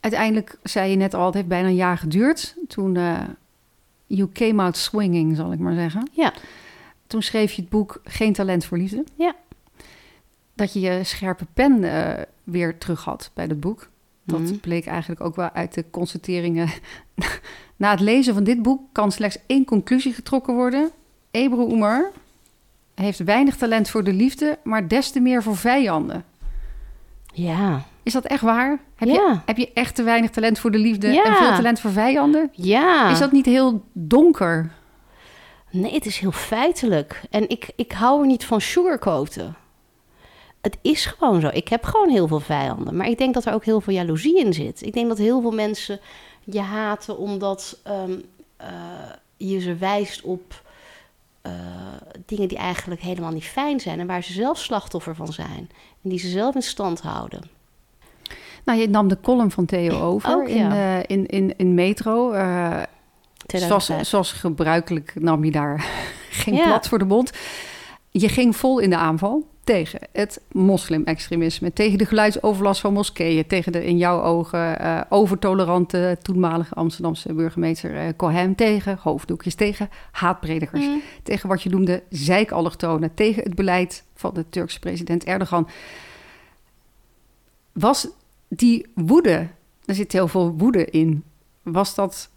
[0.00, 2.56] uiteindelijk zei je net al, het heeft bijna een jaar geduurd.
[2.68, 3.20] Toen uh,
[4.06, 6.08] you came out swinging, zal ik maar zeggen.
[6.12, 6.32] Ja.
[7.06, 9.04] Toen schreef je het boek Geen talent voor liefde.
[9.14, 9.34] Ja.
[10.54, 12.12] Dat je je scherpe pen uh,
[12.44, 13.88] weer terug had bij het boek.
[14.24, 14.56] Dat Mhm.
[14.56, 16.68] bleek eigenlijk ook wel uit de constateringen.
[17.76, 20.90] Na het lezen van dit boek kan slechts één conclusie getrokken worden.
[21.30, 22.10] Ebru Umar
[22.94, 26.24] heeft weinig talent voor de liefde, maar des te meer voor vijanden.
[27.34, 27.86] Ja.
[28.02, 28.80] Is dat echt waar?
[28.94, 31.24] Heb, je, heb je echt te weinig talent voor de liefde Ja.
[31.24, 32.48] en veel talent voor vijanden?
[32.52, 33.10] Ja.
[33.10, 34.72] Is dat niet heel donker?
[35.70, 37.22] Nee, het is heel feitelijk.
[37.30, 39.56] En ik, ik hou er niet van sugarcoaten.
[40.60, 41.48] Het is gewoon zo.
[41.52, 42.96] Ik heb gewoon heel veel vijanden.
[42.96, 44.82] Maar ik denk dat er ook heel veel jaloezie in zit.
[44.82, 46.00] Ik denk dat heel veel mensen
[46.44, 48.18] je haten omdat ehm,
[48.56, 48.68] eh,
[49.36, 50.62] je ze wijst op
[51.42, 51.52] eh,
[52.26, 54.00] dingen die eigenlijk helemaal niet fijn zijn.
[54.00, 55.70] En waar ze zelf slachtoffer van zijn.
[56.02, 57.58] En die ze zelf in stand houden.
[58.64, 60.98] Nou, je nam de column van Theo over Ook, in, ja.
[60.98, 62.32] eh, in, in, in Metro.
[62.32, 62.86] eh, zoals,
[63.46, 64.06] 2005.
[64.06, 65.86] zoals gebruikelijk nam je daar
[66.30, 66.64] geen Ja.
[66.64, 67.30] blad voor de mond.
[68.10, 73.72] Je ging vol in de aanval tegen het moslim-extremisme, tegen de geluidsoverlast van moskeeën, tegen
[73.72, 80.84] de in jouw ogen eh, overtolerante toenmalige Amsterdamse burgemeester eh, Cohen, tegen hoofddoekjes, tegen haatpredikers,
[80.86, 81.02] Mm.
[81.22, 85.68] tegen wat je noemde zeikallochtonen, tegen het beleid van de Turkse president Erdogan.
[87.72, 88.08] Was
[88.50, 89.48] die woede,
[89.84, 91.24] er zit heel veel woede in,
[91.62, 92.30] was dat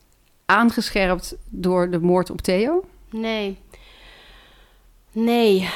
[0.45, 2.86] aangescherpt door de moord op Theo?
[3.10, 3.58] Nee.
[5.12, 5.69] Nee.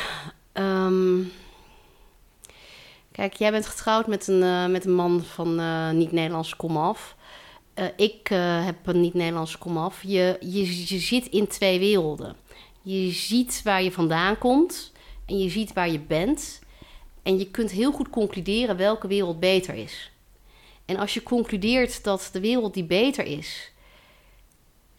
[0.51, 1.21] Ehm,
[3.11, 7.15] kijk, jij bent getrouwd met een, eh, met een man van eh, niet-Nederlandse komaf.
[7.73, 8.27] Eh ik
[8.65, 10.03] heb een niet-Nederlandse komaf.
[10.03, 12.35] Je, je, je zit in twee werelden.
[12.81, 14.91] Je ziet waar je vandaan komt
[15.25, 16.59] en je ziet waar je bent.
[17.23, 20.11] En je kunt heel goed concluderen welke wereld beter is.
[20.87, 23.71] En als je concludeert dat de wereld die beter is,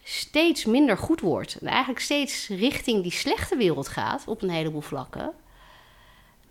[0.03, 1.57] steeds minder goed wordt.
[1.61, 5.31] En eigenlijk steeds richting die slechte wereld gaat op een heleboel vlakken.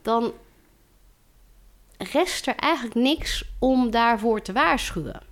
[0.02, 0.32] Dan
[1.96, 5.22] rest er eigenlijk niks om daarvoor te waarschuwen.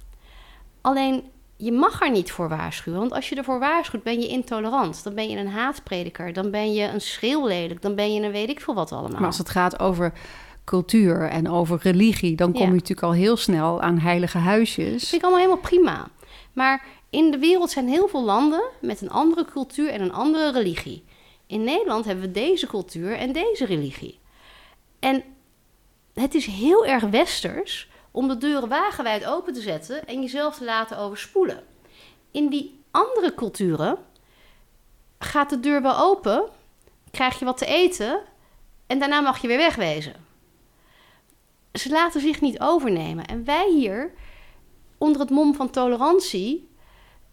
[0.81, 3.01] Alleen je mag er niet voor waarschuwen.
[3.01, 5.05] Want als je ervoor waarschuwt, ben je intolerant.
[5.05, 6.33] Dan ben je een haatprediker.
[6.33, 7.83] Dan ben je een schreeuwlelijk.
[7.83, 9.19] Dan ben je een weet ik veel wat allemaal.
[9.19, 10.13] Maar als het gaat over
[10.67, 12.67] cultuur en over religie, dan kom Ja.
[12.67, 15.09] je natuurlijk al heel snel aan heilige Dat huisjes.
[15.09, 16.09] vind ik allemaal helemaal prima.
[16.53, 20.53] Maar in de wereld zijn heel veel landen met een andere cultuur en een andere
[20.53, 21.05] religie.
[21.47, 24.19] In Nederland hebben we deze cultuur en deze religie.
[24.99, 25.25] En
[26.15, 30.65] het is heel erg westers om de deuren wagenwijd open te zetten en jezelf te
[30.65, 31.63] laten overspoelen.
[32.31, 33.99] In die andere culturen
[35.19, 36.45] gaat de deur wel open,
[37.11, 38.21] krijg je wat te eten
[38.87, 40.15] en daarna mag je weer wegwezen.
[41.79, 43.27] Ze laten zich niet overnemen.
[43.27, 44.11] En wij hier
[44.99, 46.69] onder het mom van tolerantie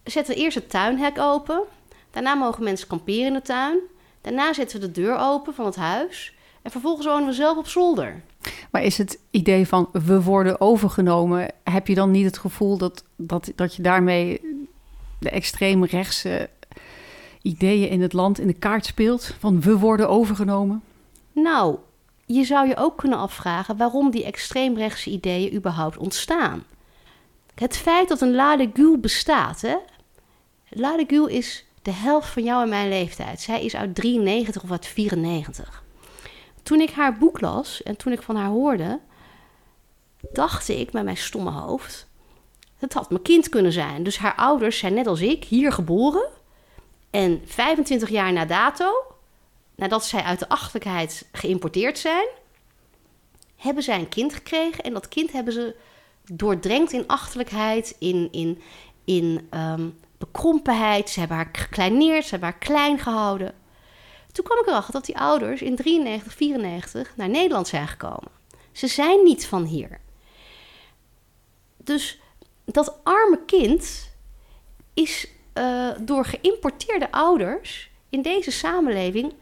[0.04, 1.62] zetten eerst het tuinhek open.
[2.10, 3.78] Daarna mogen mensen kamperen in de tuin.
[4.20, 6.34] Daarna zetten we de deur open van het huis.
[6.62, 8.22] En vervolgens wonen we zelf op zolder.
[8.70, 13.04] Maar is het idee van we worden overgenomen, heb je dan niet het gevoel dat,
[13.16, 14.40] dat, dat je daarmee
[15.20, 16.50] de extreemrechtse
[17.42, 19.34] ideeën in het land in de kaart speelt?
[19.38, 20.82] Van we worden overgenomen?
[21.32, 21.76] Nou,
[22.26, 26.64] je zou je ook kunnen afvragen waarom die extreemrechtse ideeën überhaupt ontstaan.
[27.54, 29.76] Het feit dat een La de Gul bestaat, hè?
[31.28, 33.40] Is de helft van jou en mijn leeftijd.
[33.40, 35.82] Zij is uit 93 of uit 94.
[36.62, 39.00] Toen ik haar boek las en toen ik van haar hoorde,
[40.32, 42.08] dacht ik met mijn stomme hoofd:
[42.78, 44.02] het had mijn kind kunnen zijn.
[44.02, 46.28] Dus haar ouders zijn net als ik hier geboren.
[47.10, 49.13] En 25 jaar na dato,
[49.74, 52.26] nadat zij uit de achterlijkheid geïmporteerd zijn,
[53.56, 54.84] hebben zij een kind gekregen.
[54.84, 55.76] En dat kind hebben ze
[56.32, 58.62] doordrenkt in achterlijkheid, in, in,
[59.04, 61.10] in ehm, bekrompenheid.
[61.10, 63.54] Ze hebben haar gekleineerd, ze hebben haar klein gehouden.
[64.32, 68.30] Toen kwam ik erachter dat die ouders in 93, 94 naar Nederland zijn gekomen.
[68.72, 70.00] Ze zijn niet van hier.
[71.76, 72.20] Dus
[72.64, 74.10] dat arme kind
[74.94, 79.34] is eh, door geïmporteerde ouders in deze samenleving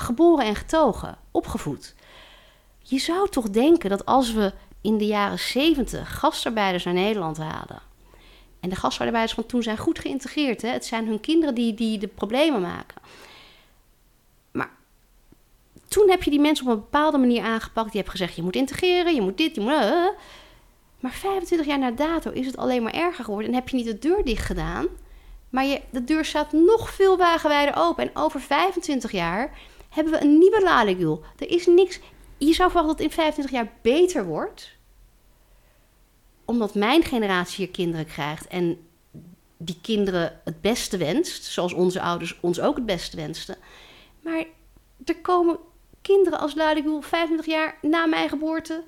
[0.00, 1.94] geboren en getogen, opgevoed.
[2.82, 7.82] Je zou toch denken dat als we in de jaren 70 gastarbeiders naar Nederland halen.
[8.60, 10.62] En de gastarbeiders van toen zijn goed geïntegreerd.
[10.62, 10.68] Hè?
[10.68, 13.02] Het zijn hun kinderen die, die de problemen maken.
[14.50, 14.70] Maar
[15.88, 17.92] toen heb je die mensen op een bepaalde manier aangepakt.
[17.92, 19.72] Je hebt gezegd, je moet integreren, je moet dit, je moet...
[19.72, 20.06] eh.
[21.00, 23.48] Maar 25 jaar na dato is het alleen maar erger geworden.
[23.48, 24.86] En heb je niet de deur dicht gedaan,
[25.50, 28.04] maar je, de deur staat nog veel wagenwijder open.
[28.04, 29.58] En over 25 jaar
[29.90, 31.22] hebben we een nieuwe Lalegul.
[31.38, 32.00] Er is niks.
[32.36, 34.76] Je zou verwachten dat het in 25 jaar beter wordt.
[36.44, 38.78] Omdat mijn generatie hier kinderen krijgt en
[39.56, 41.44] die kinderen het beste wenst.
[41.44, 43.56] Zoals onze ouders ons ook het beste wensten.
[44.20, 44.44] Maar
[45.04, 45.58] er komen
[46.02, 48.84] kinderen als Lalegul 25 jaar na mijn geboorte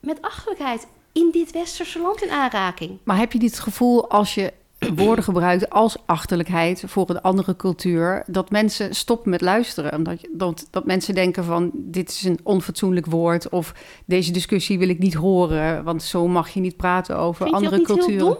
[0.00, 2.98] met achterlijkheid in dit westerse land in aanraking.
[3.02, 4.52] Maar heb je het gevoel als je
[4.94, 9.94] woorden gebruikt als achterlijkheid voor een andere cultuur, dat mensen stoppen met luisteren?
[9.94, 14.88] Omdat, dat, dat mensen denken van dit is een onfatsoenlijk woord of deze discussie wil
[14.88, 18.18] ik niet horen, want zo mag je niet praten over Vind je andere culturen.
[18.18, 18.36] dom?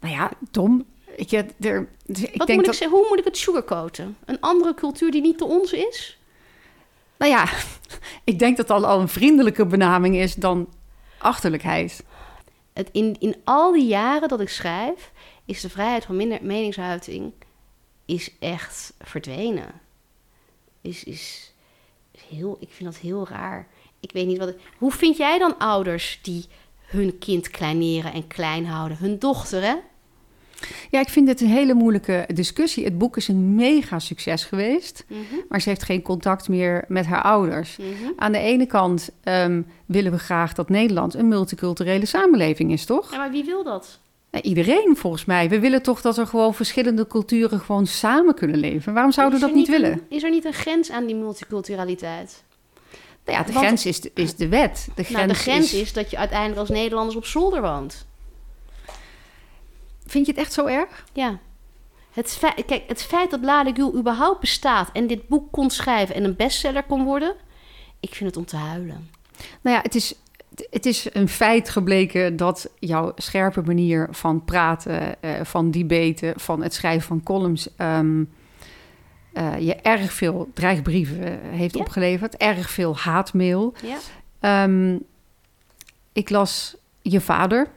[0.00, 0.84] Nou ja, dom.
[1.16, 2.98] Ik, ja, er, ik Wat denk moet ik dat, zeggen?
[2.98, 4.16] Hoe moet ik het sugarcoaten?
[4.24, 6.16] Een andere cultuur die niet de onze is?
[7.18, 7.48] nou ja,
[8.24, 10.68] ik denk dat dat al een vriendelijke benaming is dan
[11.18, 12.04] achterlijkheid.
[12.92, 15.12] In, in al die jaren dat ik schrijf,
[15.44, 17.32] is de vrijheid van minder meningsuiting
[18.04, 19.80] is echt verdwenen.
[20.80, 21.52] Is, is,
[22.10, 23.68] is heel, ik vind dat heel raar.
[24.00, 24.54] Ik weet niet wat.
[24.78, 26.46] Hoe vind jij dan ouders die
[26.82, 28.98] hun kind kleineren en klein houden?
[28.98, 29.74] Hun dochter, hè?
[30.90, 32.84] Ja, ik vind dit een hele moeilijke discussie.
[32.84, 37.06] Het boek is een mega succes geweest, Mhm, maar ze heeft geen contact meer met
[37.06, 37.76] haar ouders.
[37.76, 38.10] mhm.
[38.16, 43.10] Aan de ene kant ehm, willen we graag dat Nederland een multiculturele samenleving is, toch?
[43.10, 44.00] Ja, maar wie wil dat?
[44.30, 45.48] Nou, iedereen volgens mij.
[45.48, 48.92] We willen toch dat er gewoon verschillende culturen gewoon samen kunnen leven.
[48.94, 49.92] Waarom zouden we Is dat niet willen?
[49.92, 52.42] een- is er niet een grens aan die multiculturaliteit?
[53.24, 54.88] Nou ja, de Want- grens is de, is de wet.
[54.94, 55.92] De grens, nou, de grens is...
[55.92, 58.06] dat je uiteindelijk als Nederlanders op zolder woont.
[60.06, 61.04] Vind je het echt zo erg?
[61.12, 61.38] Ja.
[62.12, 66.24] Het feit, kijk, het feit dat Ladegul überhaupt bestaat en dit boek kon schrijven en
[66.24, 67.34] een bestseller kon worden,
[68.00, 69.10] ik vind het om te huilen.
[69.60, 70.14] Nou ja, het is,
[70.70, 76.62] het is een feit gebleken dat jouw scherpe manier van praten, eh, van debaten, van
[76.62, 78.24] het schrijven van columns, ehm,
[79.32, 81.80] eh, je erg veel dreigbrieven heeft Ja.
[81.80, 83.74] opgeleverd, erg veel haatmail.
[83.82, 83.96] Ja.
[84.40, 84.98] Ehm,
[86.12, 87.70] ik las je vader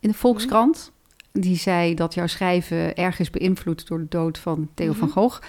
[0.00, 0.92] in de Volkskrant.
[1.40, 5.18] Die zei dat jouw schrijven erg is beïnvloed door de dood van Theo van Mhm.
[5.18, 5.40] Gogh.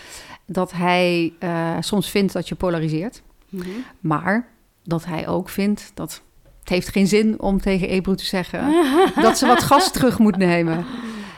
[0.46, 3.22] Dat hij eh, soms vindt dat je polariseert.
[3.50, 3.70] Mhm.
[4.00, 4.48] Maar
[4.84, 6.22] dat hij ook vindt dat
[6.60, 8.74] het heeft geen zin om tegen Ebro te zeggen
[9.22, 10.86] dat ze wat gas terug moet nemen.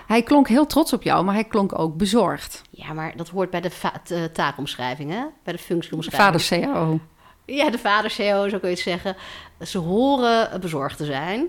[0.08, 2.62] Hij klonk heel trots op jou, maar hij klonk ook bezorgd.
[2.70, 5.24] Ja, maar dat hoort bij de va- t- taakomschrijving, hè?
[5.44, 6.42] Bij de functieomschrijving.
[6.42, 7.00] Vader CAO.
[7.46, 9.16] Ja, de vader CEO, zo kun je het zeggen.
[9.62, 11.48] Ze horen bezorgd te zijn.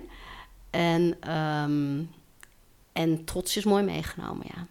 [0.69, 1.97] En, ehm,
[2.93, 4.67] en trots is mooi meegenomen, ja.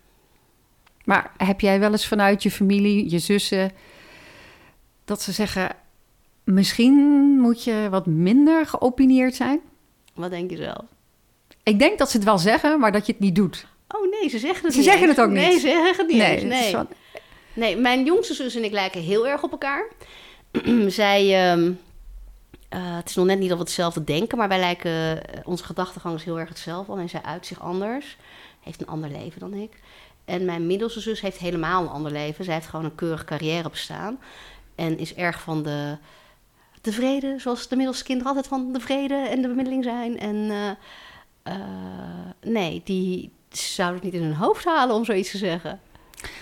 [1.05, 3.73] Maar heb jij wel eens vanuit je familie, je zussen,
[5.05, 5.77] dat ze zeggen:
[6.45, 6.95] misschien
[7.41, 9.61] moet je wat minder geopineerd zijn?
[10.15, 10.85] Wat denk je zelf?
[11.63, 13.67] Ik denk dat ze het wel zeggen, maar dat je het niet doet.
[13.89, 15.17] Oh nee, ze zeggen het Ze niet zeggen eens.
[15.17, 15.43] het ook niet.
[15.43, 16.73] Nee, ze zeggen het niet nee, eens.
[16.73, 16.85] Nee.
[17.53, 19.89] nee, mijn jongste zus en ik lijken heel erg op elkaar.
[20.89, 21.73] Zij, ehm,
[22.73, 24.91] eh, het is nog net niet dat we hetzelfde denken, maar wij lijken,
[25.27, 26.93] eh, onze gedachtegang is heel erg hetzelfde.
[26.93, 28.17] Alleen zij uit zich anders,
[28.61, 29.81] heeft een ander leven dan ik.
[30.25, 32.45] En mijn middelste zus heeft helemaal een ander leven.
[32.45, 34.19] Zij heeft gewoon een keurig carrière bestaan.
[34.75, 35.97] En is erg van de,
[36.81, 40.19] de vrede, zoals de middelste kinderen altijd van de vrede en de bemiddeling zijn.
[40.19, 40.51] En
[41.43, 41.55] eh,
[42.41, 45.81] nee, die zouden het niet in hun hoofd halen om zoiets te zeggen.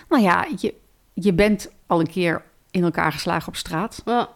[0.08, 0.74] Nou ja, je,
[1.14, 4.02] je bent al een keer in elkaar geslagen op straat.
[4.04, 4.28] Ja.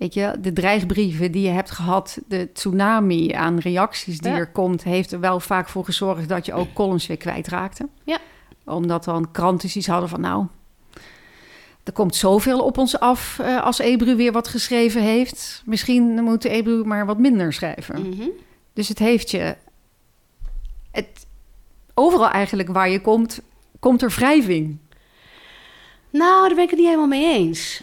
[0.00, 4.36] Weet je, de dreigbrieven die je hebt gehad, de tsunami aan reacties die Ja.
[4.36, 7.88] er komt, heeft er wel vaak voor gezorgd dat je ook columns weer kwijtraakte.
[8.04, 8.18] Ja.
[8.64, 10.46] Omdat dan kranten iets hadden van, nou,
[11.84, 15.62] er komt zoveel op ons af eh, als Ebru weer wat geschreven heeft.
[15.66, 18.08] Misschien moet Ebru maar wat minder schrijven.
[18.08, 18.28] Mhm.
[18.72, 19.56] Dus het heeft je,
[20.90, 21.26] het,
[21.94, 23.40] overal eigenlijk waar je komt,
[23.78, 24.78] komt er wrijving.
[26.10, 27.82] Nou, daar ben ik het niet helemaal mee eens.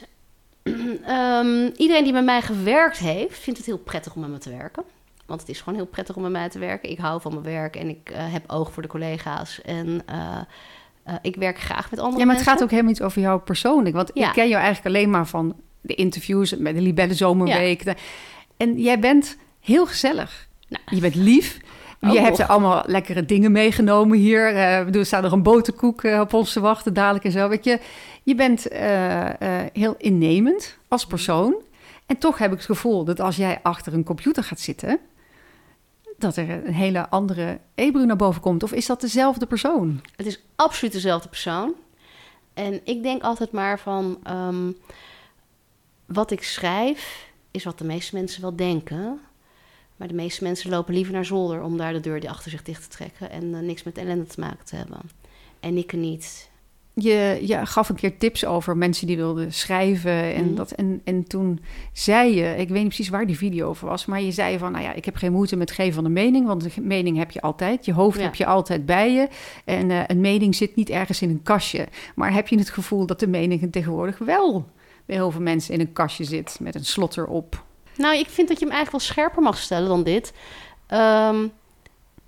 [1.05, 4.49] Ehm, iedereen die met mij gewerkt heeft, vindt het heel prettig om met me te
[4.49, 4.83] werken.
[5.25, 6.89] Want het is gewoon heel prettig om met mij te werken.
[6.89, 9.61] Ik hou van mijn werk en ik eh, heb oog voor de collega's.
[9.61, 10.37] En eh,
[11.03, 12.45] eh, ik werk graag met andere Ja, maar het mensen.
[12.53, 13.95] gaat ook helemaal niet over jou persoonlijk.
[13.95, 14.27] Want Ja.
[14.27, 17.83] ik ken jou eigenlijk alleen maar van de interviews met de Libelle Zomerweek.
[18.57, 20.47] En jij bent heel gezellig.
[20.67, 20.83] Nou.
[20.89, 21.59] Je bent lief.
[22.01, 24.47] Ook je hebt er allemaal lekkere dingen meegenomen hier.
[24.79, 27.49] Ik bedoel, er staat nog een boterkoek eh, op ons te wachten dadelijk en zo.
[27.49, 27.79] Weet je,
[28.23, 29.29] je bent eh,
[29.73, 31.55] heel innemend als persoon.
[32.05, 34.99] En toch heb ik het gevoel dat als jij achter een computer gaat zitten...
[36.17, 38.63] dat er een hele andere Ebru naar boven komt.
[38.63, 40.01] Of is dat dezelfde persoon?
[40.15, 41.73] Het is absoluut dezelfde persoon.
[42.53, 44.19] En ik denk altijd maar van...
[44.23, 44.71] ehm,
[46.05, 49.19] wat ik schrijf is wat de meeste mensen wel denken.
[49.97, 52.63] Maar de meeste mensen lopen liever naar zolder om daar de deur die achter zich
[52.63, 54.99] dicht te trekken en uh, niks met ellende te maken te hebben.
[55.59, 56.49] En ik niet.
[56.93, 60.33] Je, je gaf een keer tips over mensen die wilden schrijven.
[60.33, 60.55] En, Mhm.
[60.55, 61.59] dat, en, en toen
[61.93, 64.71] zei je, ik weet niet precies waar die video over was, maar je zei van,
[64.71, 67.31] nou ja, ik heb geen moeite met geven van een mening, want een mening heb
[67.31, 67.85] je altijd.
[67.85, 68.23] Je hoofd Ja.
[68.23, 69.27] heb je altijd bij je.
[69.65, 71.87] En eh, een mening zit niet ergens in een kastje.
[72.15, 74.65] Maar heb je het gevoel dat de mening tegenwoordig wel
[75.05, 77.65] bij heel veel mensen in een kastje zit met een slot erop?
[77.97, 80.33] Nou, ik vind dat je hem eigenlijk wel scherper mag stellen dan dit.
[80.87, 81.47] Ehm,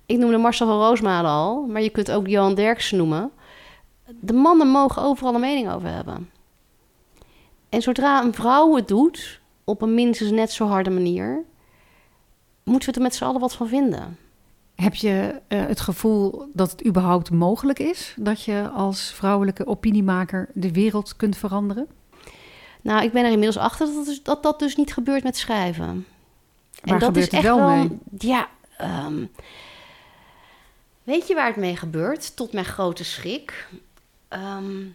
[0.06, 3.30] ik noemde Marcel van Roosmalen al, maar je kunt ook Johan Derksen noemen.
[4.20, 6.30] De mannen mogen overal een mening over hebben.
[7.68, 11.44] En zodra een vrouw het doet, op een minstens net zo harde manier,
[12.64, 14.18] moeten we er met z'n allen wat van vinden.
[14.74, 20.48] Heb je eh, het gevoel dat het überhaupt mogelijk is dat je als vrouwelijke opiniemaker
[20.54, 21.88] de wereld kunt veranderen?
[22.82, 25.36] Nou, ik ben er inmiddels achter dat dat dus, dat, dat dus niet gebeurt met
[25.36, 26.06] schrijven.
[26.82, 27.98] Waar dat gebeurt het echt wel mee?
[28.18, 29.24] Ja, ehm,
[31.02, 32.36] weet je waar het mee gebeurt?
[32.36, 33.68] Tot mijn grote schrik.
[34.28, 34.86] Ehm,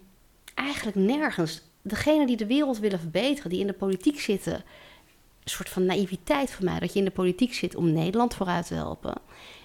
[0.53, 1.61] eigenlijk nergens.
[1.81, 4.53] Degenen die de wereld willen verbeteren, die in de politiek zitten...
[4.53, 8.67] een soort van naïviteit van mij, dat je in de politiek zit om Nederland vooruit
[8.67, 9.13] te helpen.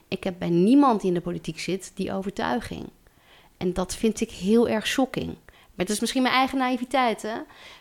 [0.09, 2.89] Ik heb bij niemand die in de politiek zit die overtuiging.
[3.57, 5.37] En dat vind ik heel erg shocking.
[5.81, 7.35] Maar het is misschien mijn eigen naïviteit, hè?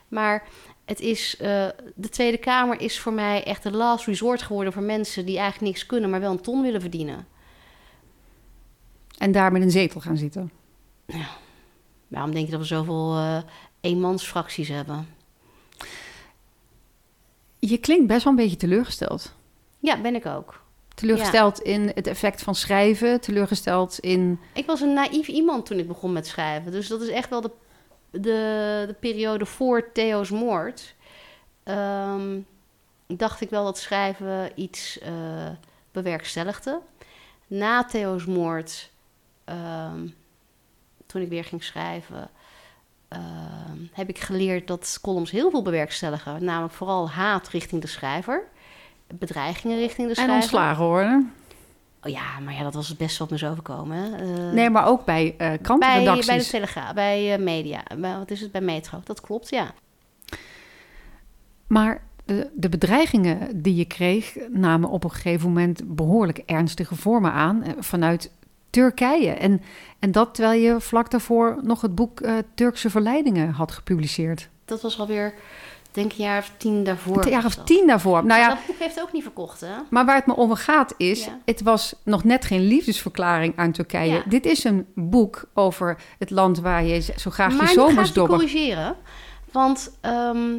[0.08, 0.48] Maar
[0.86, 4.82] het is, eh, de Tweede Kamer is voor mij echt de last resort geworden voor
[4.82, 7.28] mensen die eigenlijk niks kunnen, maar wel een ton willen verdienen.
[9.18, 10.52] En daar met een zetel gaan zitten.
[12.08, 13.42] Waarom denk je dat we zoveel eh
[13.82, 15.08] eenmansfracties hebben?
[17.60, 19.36] Je klinkt best wel een beetje teleurgesteld.
[19.80, 20.64] Ja, ben ik ook.
[20.96, 24.40] Teleurgesteld in het effect van schrijven, teleurgesteld in...
[24.54, 26.72] Ik was een naïef iemand toen ik begon met schrijven.
[26.72, 27.52] Dus dat is echt wel de,
[28.12, 30.96] de, de periode voor Theo's moord.
[31.64, 32.40] Ehm,
[33.08, 35.12] dacht ik wel dat schrijven iets eh,
[35.92, 36.80] bewerkstelligde.
[37.48, 38.92] Na Theo's moord,
[39.46, 40.08] ehm,
[41.06, 42.30] toen ik weer ging schrijven,
[43.08, 46.44] ehm, heb ik geleerd dat columns heel veel bewerkstelligen.
[46.44, 48.44] Namelijk vooral haat richting de schrijver,
[49.08, 50.36] bedreigingen richting de En schrijver.
[50.36, 51.34] ontslagen worden.
[52.04, 54.20] Oh ja, maar ja, dat was het beste wat me is overkomen.
[54.20, 56.26] Eh, Nee, maar ook bij bij, krantenredacties.
[56.26, 57.84] bij de Telegraaf, bij eh, media.
[57.98, 58.52] Bij, wat is het?
[58.52, 59.02] Bij Metro.
[59.04, 59.74] Dat klopt, ja.
[61.68, 67.32] Maar de, de bedreigingen die je kreeg namen op een gegeven moment behoorlijk ernstige vormen
[67.32, 68.32] aan vanuit
[68.70, 69.32] Turkije.
[69.32, 69.62] En,
[70.00, 72.22] en dat terwijl je vlak daarvoor nog het boek
[72.54, 74.50] Turkse Verleidingen had gepubliceerd.
[74.66, 75.34] Dat was alweer,
[76.00, 77.26] denk ik, een jaar of tien daarvoor.
[77.26, 77.66] Een jaar of dat.
[77.66, 78.14] tien daarvoor.
[78.14, 79.74] Nou Maar ja, dat boek heeft ook niet verkocht, hè?
[79.90, 81.40] maar waar het me over gaat is, Ja.
[81.46, 84.14] het was nog net geen liefdesverklaring aan Turkije.
[84.14, 84.24] Ja.
[84.26, 88.14] Dit is een boek over het land waar je zo graag maar je zomers ik
[88.16, 88.38] je dobber.
[88.38, 88.96] corrigeren.
[89.52, 90.54] Want ehm,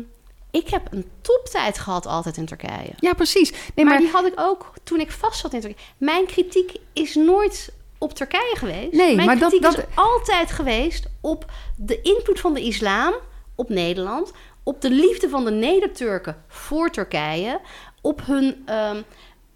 [0.51, 2.91] ik heb een toptijd gehad altijd in Turkije.
[2.97, 3.51] Ja, precies.
[3.51, 5.85] Nee, maar, maar, die had ik ook toen ik vast zat in Turkije.
[5.99, 8.93] Mijn kritiek is nooit op Turkije geweest.
[8.93, 11.45] Nee, Mijn maar dat- kritiek dat- is altijd geweest op
[11.77, 13.13] de invloed van de islam
[13.55, 14.33] op Nederland,
[14.63, 17.61] op de liefde van de Neder-Turken voor Turkije,
[18.01, 19.03] op hun ehm,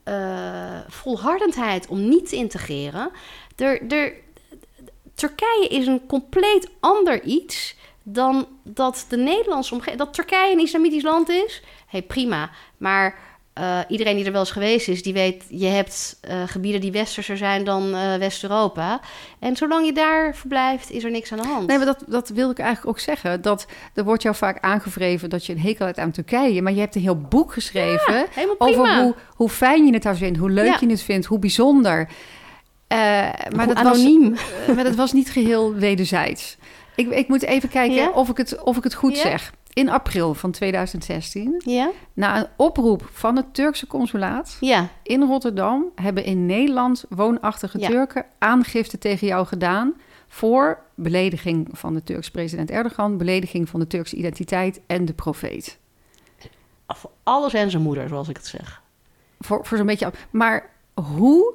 [0.02, 3.10] eh, volhardendheid om niet te integreren.
[3.56, 4.12] Er, er,
[5.14, 9.98] Turkije is een compleet ander iets dan dat de Nederlandse omgeving...
[9.98, 12.50] Dat Turkije een islamitisch land is, hey, prima.
[12.76, 13.18] Maar
[13.54, 15.44] eh, iedereen die er wel eens geweest is, die weet...
[15.48, 19.00] je hebt eh, gebieden die westerser zijn dan eh, West-Europa.
[19.38, 21.66] En zolang je daar verblijft, is er niks aan de hand.
[21.66, 23.42] Nee, maar dat, dat wilde ik eigenlijk ook zeggen.
[23.42, 26.62] Dat er wordt jou vaak aangevreven dat je een hekel hebt aan Turkije.
[26.62, 28.26] Maar je hebt een heel boek geschreven
[28.58, 30.76] over hoe, hoe fijn je het daar vindt, hoe leuk Ja.
[30.80, 32.08] je het vindt, hoe bijzonder.
[32.88, 34.30] Maar, Hoe dat anoniem.
[34.66, 36.56] Was, maar dat was niet geheel wederzijds.
[36.94, 38.10] Ik, ik moet even kijken Ja?
[38.10, 39.22] of, ik het, of ik het goed Ja?
[39.22, 39.52] zeg.
[39.74, 41.90] In april van 2016, Ja?
[42.12, 44.88] na een oproep van het Turkse consulaat Ja.
[45.02, 47.88] in Rotterdam, hebben in Nederland woonachtige Ja.
[47.88, 49.94] Turken aangifte tegen jou gedaan
[50.28, 55.78] voor belediging van de Turkse president Erdogan, belediging van de Turkse identiteit en de profeet.
[56.86, 58.82] Voor alles en zijn moeder, zoals ik het zeg.
[59.40, 60.12] Voor, voor zo'n beetje.
[60.30, 61.54] Maar hoe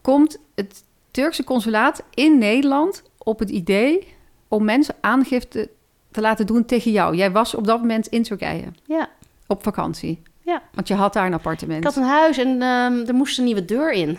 [0.00, 4.14] komt het Turkse consulaat in Nederland op het idee
[4.48, 5.70] om mensen aangifte
[6.12, 7.16] te laten doen tegen jou?
[7.16, 9.10] Jij was op dat moment in Turkije Ja.
[9.46, 10.22] op vakantie.
[10.44, 10.62] Ja.
[10.74, 11.78] Want je had daar een appartement.
[11.78, 14.18] Ik had een huis en ehm, er moest een nieuwe deur in.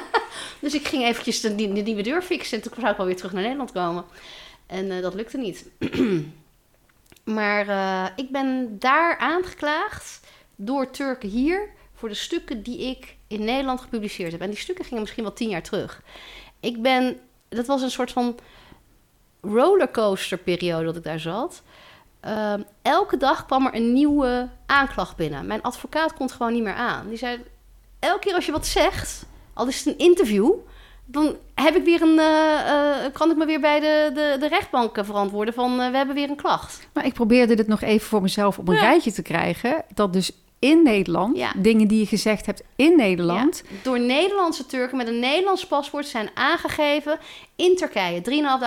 [0.60, 2.56] dus ik ging eventjes de, nieuwe deur fixen.
[2.56, 4.04] En toen zou ik alweer terug naar Nederland komen.
[4.66, 5.68] En eh, dat lukte niet.
[7.38, 10.20] maar eh, ik ben daar aangeklaagd
[10.56, 11.68] door Turken hier...
[11.94, 14.40] voor de stukken die ik in Nederland gepubliceerd heb.
[14.40, 16.02] En die stukken gingen misschien wel tien jaar terug.
[16.60, 17.16] Ik ben...
[17.48, 18.38] Dat was een soort van
[19.46, 21.62] rollercoaster periode dat ik daar zat.
[22.20, 25.46] Ehm, elke dag kwam er een nieuwe aanklacht binnen.
[25.46, 27.08] Mijn advocaat kon het gewoon niet meer aan.
[27.08, 27.42] Die zei:
[27.98, 30.52] elke keer als je wat zegt, al is het een interview,
[31.04, 34.48] dan heb ik weer een, eh, eh, kan ik me weer bij de, de, de
[34.48, 36.88] rechtbank eh, verantwoorden van we hebben weer een klacht.
[36.92, 38.80] Maar ik probeerde dit nog even voor mezelf op een Ja.
[38.80, 39.84] rijtje te krijgen.
[39.94, 40.32] Dat dus
[40.64, 41.52] in Nederland, Ja.
[41.56, 43.62] dingen die je gezegd hebt in Nederland...
[43.68, 47.18] Ja, door Nederlandse Turken met een Nederlands paspoort zijn aangegeven
[47.56, 48.22] in Turkije,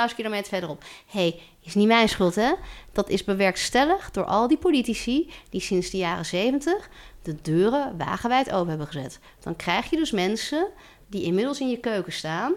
[0.09, 0.83] 3.500 kilometer verderop.
[1.07, 2.53] hey, is niet mijn schuld hè?
[2.91, 6.89] Dat is bewerkstelligd door al die politici die sinds de jaren 70
[7.21, 9.19] de deuren wagenwijd open hebben gezet.
[9.39, 10.67] Dan krijg je dus mensen
[11.07, 12.53] die inmiddels in je keuken staan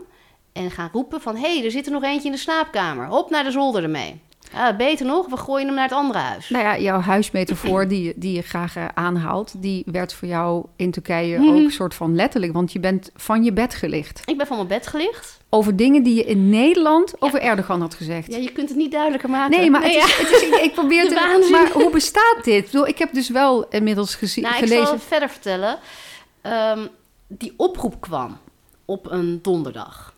[0.53, 1.37] en gaan roepen van...
[1.37, 3.07] hé, hey, er zit er nog eentje in de slaapkamer.
[3.07, 4.21] Hop naar de zolder ermee.
[4.53, 6.49] Ja, beter nog, we gooien hem naar het andere huis.
[6.49, 9.53] Nou ja, jouw huismetafoor die, je- die je graag eh, aanhaalt...
[9.63, 11.65] die werd voor jou in Turkije Mhm.
[11.65, 12.53] ook soort van letterlijk...
[12.53, 14.23] want je bent van je bed gelicht.
[14.25, 15.39] Ik ben van mijn bed gelicht.
[15.49, 18.33] Over dingen die je in Nederland over Erdogan had gezegd.
[18.33, 19.59] Ja, je kunt het niet duidelijker maken.
[19.59, 20.05] Nee, maar het ja.
[20.05, 21.49] is, het is, ik, ik probeer te...
[21.51, 22.65] Maar hoe bestaat dit?
[22.65, 25.79] Ik, bedoel, ik heb dus wel inmiddels gezien, Nou, ik zal het verder vertellen.
[26.41, 26.87] Ehm,
[27.27, 28.39] die oproep kwam
[28.85, 30.15] op een donderdag.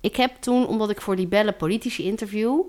[0.00, 2.60] Ik heb toen, omdat ik voor die bellen politici interview...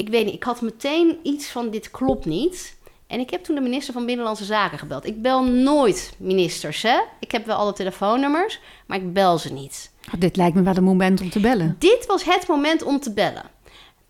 [0.00, 2.76] Ik weet niet, ik had meteen iets van dit klopt niet.
[3.06, 5.06] En ik heb toen de minister van Binnenlandse Zaken gebeld.
[5.06, 7.00] Ik bel nooit ministers, hè.
[7.18, 9.90] Ik heb wel alle telefoonnummers, maar ik bel ze niet.
[10.14, 11.76] Oh, dit lijkt me wel een moment om te bellen.
[11.78, 13.50] Dit was het moment om te bellen.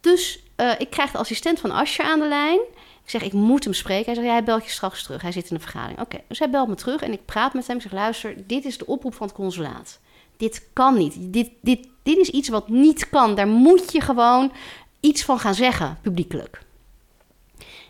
[0.00, 2.60] Dus eh, ik krijg de assistent van Ascher aan de lijn.
[3.04, 4.04] Ik zeg, ik moet hem spreken.
[4.04, 5.22] Hij zegt, ja, hij belt je straks terug.
[5.22, 6.00] Hij zit in een vergadering.
[6.00, 7.76] Oké, dus hij belt me terug en ik praat met hem.
[7.76, 9.98] Ik zeg, luister, dit is de oproep van het consulaat.
[10.36, 11.14] Dit kan niet.
[11.18, 13.34] Dit, dit, dit is iets wat niet kan.
[13.34, 14.52] Daar moet je gewoon
[15.00, 16.62] iets van gaan zeggen, publiekelijk.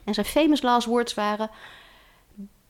[0.05, 1.51] En zijn famous last words waren...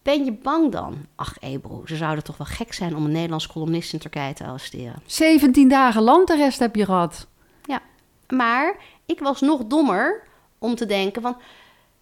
[0.03, 1.07] Ben je bang dan?
[1.15, 4.45] Ach, Ebro, ze zouden toch wel gek zijn om een Nederlands columnist in Turkije te
[4.45, 5.03] arresteren.
[5.07, 7.27] 17 dagen landarrest heb je gehad.
[7.65, 7.81] Ja,
[8.29, 8.77] maar
[9.07, 10.23] ik was nog dommer
[10.59, 11.37] om te denken van...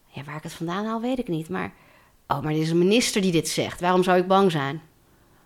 [0.07, 1.49] Ja, waar ik het vandaan haal, weet ik niet.
[1.49, 1.73] Maar,
[2.27, 3.81] oh, maar dit is een minister die dit zegt.
[3.81, 4.83] Waarom zou ik bang zijn?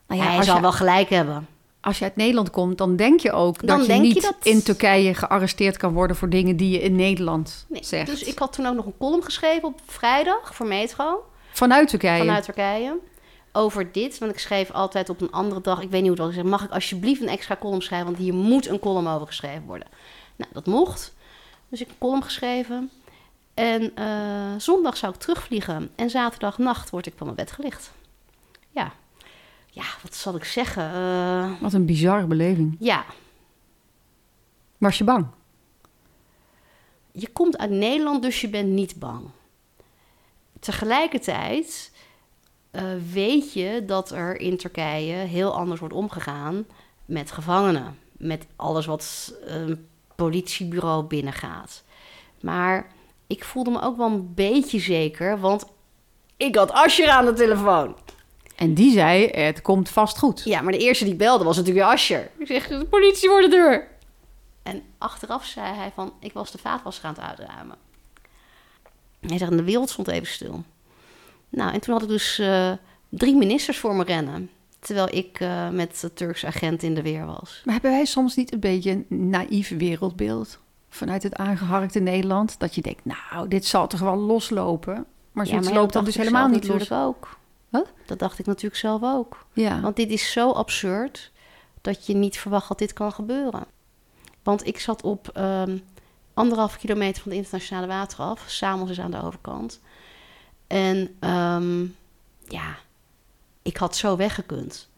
[0.07, 1.49] Nou ja, Hij zal je- wel gelijk hebben.
[1.83, 4.63] Als je uit Nederland komt, dan denk je ook Dan dat je niet dat- in
[4.63, 8.07] Turkije gearresteerd kan worden voor dingen die je in Nederland Nee, zegt.
[8.07, 11.25] dus ik had toen ook nog een column geschreven op vrijdag voor Metro.
[11.53, 12.19] Vanuit Turkije.
[12.19, 12.99] Vanuit Turkije.
[13.53, 14.19] Over dit.
[14.19, 15.83] Want ik schreef altijd op een andere dag.
[15.83, 16.29] Ik weet niet hoe.
[16.29, 18.07] Ik zei, mag ik alsjeblieft een extra column schrijven?
[18.07, 19.87] Want hier moet een column over geschreven worden.
[20.37, 21.15] Nou, dat mocht.
[21.69, 22.91] Dus ik heb een column geschreven.
[23.55, 24.07] En eh,
[24.59, 25.91] zondag zou ik terugvliegen.
[25.97, 27.91] En zaterdagnacht word ik van mijn bed gelicht.
[29.75, 29.85] Ja.
[30.03, 30.93] Wat zal ik zeggen?
[30.93, 32.77] Eh, Wat een bizarre beleving.
[32.79, 33.05] ja,
[34.79, 35.27] Was je bang?
[37.13, 39.25] je komt uit Nederland, dus je bent niet bang.
[40.61, 41.93] Tegelijkertijd
[42.71, 46.67] eh, weet je dat er in Turkije heel anders wordt omgegaan
[47.05, 47.99] met gevangenen.
[48.13, 51.83] Met alles wat een politiebureau binnengaat.
[52.41, 52.87] Maar
[53.27, 55.65] ik voelde me ook wel een beetje zeker, want
[56.37, 57.97] ik had Ascher aan de telefoon.
[58.63, 60.43] En die zei, het komt vast goed.
[60.45, 62.31] Ja, maar de eerste die belde was natuurlijk weer Ascher.
[62.39, 63.89] Ik zeg, de politie voor de deur.
[64.63, 67.77] En achteraf zei hij van, ik was de vaatwasser aan het uitruimen.
[69.21, 70.65] Hij zegt, en de wereld stond even stil.
[71.49, 72.73] Nou, en toen had ik dus eh,
[73.09, 74.51] drie ministers voor me rennen.
[74.79, 77.63] Terwijl ik eh, met de Turkse agent in de weer was.
[77.65, 80.59] Maar hebben wij soms niet een beetje een naïef wereldbeeld
[80.89, 82.59] vanuit het aangeharkte Nederland?
[82.59, 85.07] Dat je denkt, nou, dit zal toch wel loslopen?
[85.33, 86.79] Maar zoiets ja, loopt dat dan dus helemaal niet los.
[86.79, 87.41] natuurlijk ook.
[87.73, 87.93] Wat?
[88.07, 89.47] Dat dacht ik natuurlijk zelf ook.
[89.53, 89.81] Ja.
[89.81, 91.31] Want dit is zo absurd
[91.81, 93.65] dat je niet verwacht dat dit kan gebeuren.
[94.43, 95.79] Want ik zat op ehm
[96.35, 98.45] anderhalf kilometer van de internationale wateraf.
[98.47, 99.81] Samos is aan de overkant.
[100.67, 101.81] En ehm,
[102.49, 102.77] ja,
[103.63, 104.89] ik had zo weggekund.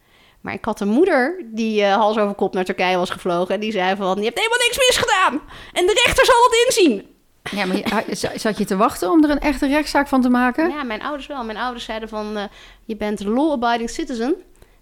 [0.41, 3.55] Maar ik had een moeder die eh, hals over kop naar Turkije was gevlogen.
[3.55, 5.41] En die zei van, je hebt helemaal niks misgedaan.
[5.73, 7.14] En de rechter zal het inzien.
[7.51, 10.69] Ja, maar z- zat je te wachten om er een echte rechtszaak van te maken?
[10.69, 11.45] Ja, mijn ouders wel.
[11.45, 12.45] Mijn ouders zeiden van, eh,
[12.85, 14.35] je bent een law-abiding citizen.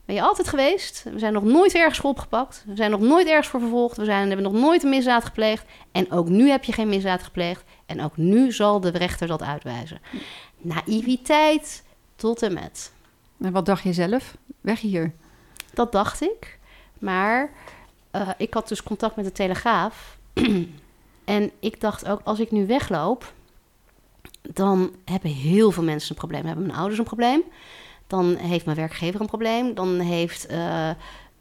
[0.04, 1.02] Ben je altijd geweest.
[1.12, 2.64] We zijn nog nooit ergens voor opgepakt.
[2.66, 3.96] We zijn nog nooit ergens voor vervolgd.
[3.96, 5.64] We zijn, hebben nog nooit een misdaad gepleegd.
[5.92, 7.64] En ook nu heb je geen misdaad gepleegd.
[7.86, 10.00] En ook nu zal de rechter dat uitwijzen.
[10.58, 11.84] Naïviteit
[12.16, 12.92] tot en met.
[13.40, 14.36] En wat dacht je zelf?
[14.60, 15.12] Weg hier.
[15.74, 16.58] Dat dacht ik.
[16.98, 17.50] Maar
[18.10, 20.16] eh, ik had dus contact met de Telegraaf.
[21.24, 23.32] en ik dacht ook, als ik nu wegloop...
[24.42, 26.40] dan hebben heel veel mensen een probleem.
[26.40, 27.42] Dan hebben mijn ouders een probleem.
[28.06, 29.74] Dan heeft mijn werkgever een probleem.
[29.74, 30.90] Dan heeft, eh,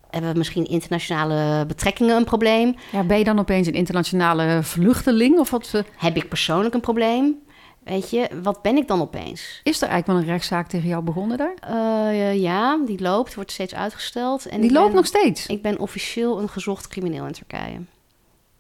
[0.10, 2.76] hebben misschien internationale betrekkingen een probleem.
[2.92, 5.40] Ja, ben je dan opeens een internationale vluchteling?
[5.40, 7.36] Of wat eh, Heb ik persoonlijk een probleem?
[7.84, 9.60] Weet je, wat ben ik dan opeens?
[9.64, 11.54] is er eigenlijk wel een rechtszaak tegen jou begonnen daar?
[11.62, 14.46] Eh, ja, die loopt, wordt steeds uitgesteld.
[14.46, 15.46] En Die loopt ben- nog steeds.
[15.48, 17.78] Ik ben officieel een gezocht crimineel in Turkije.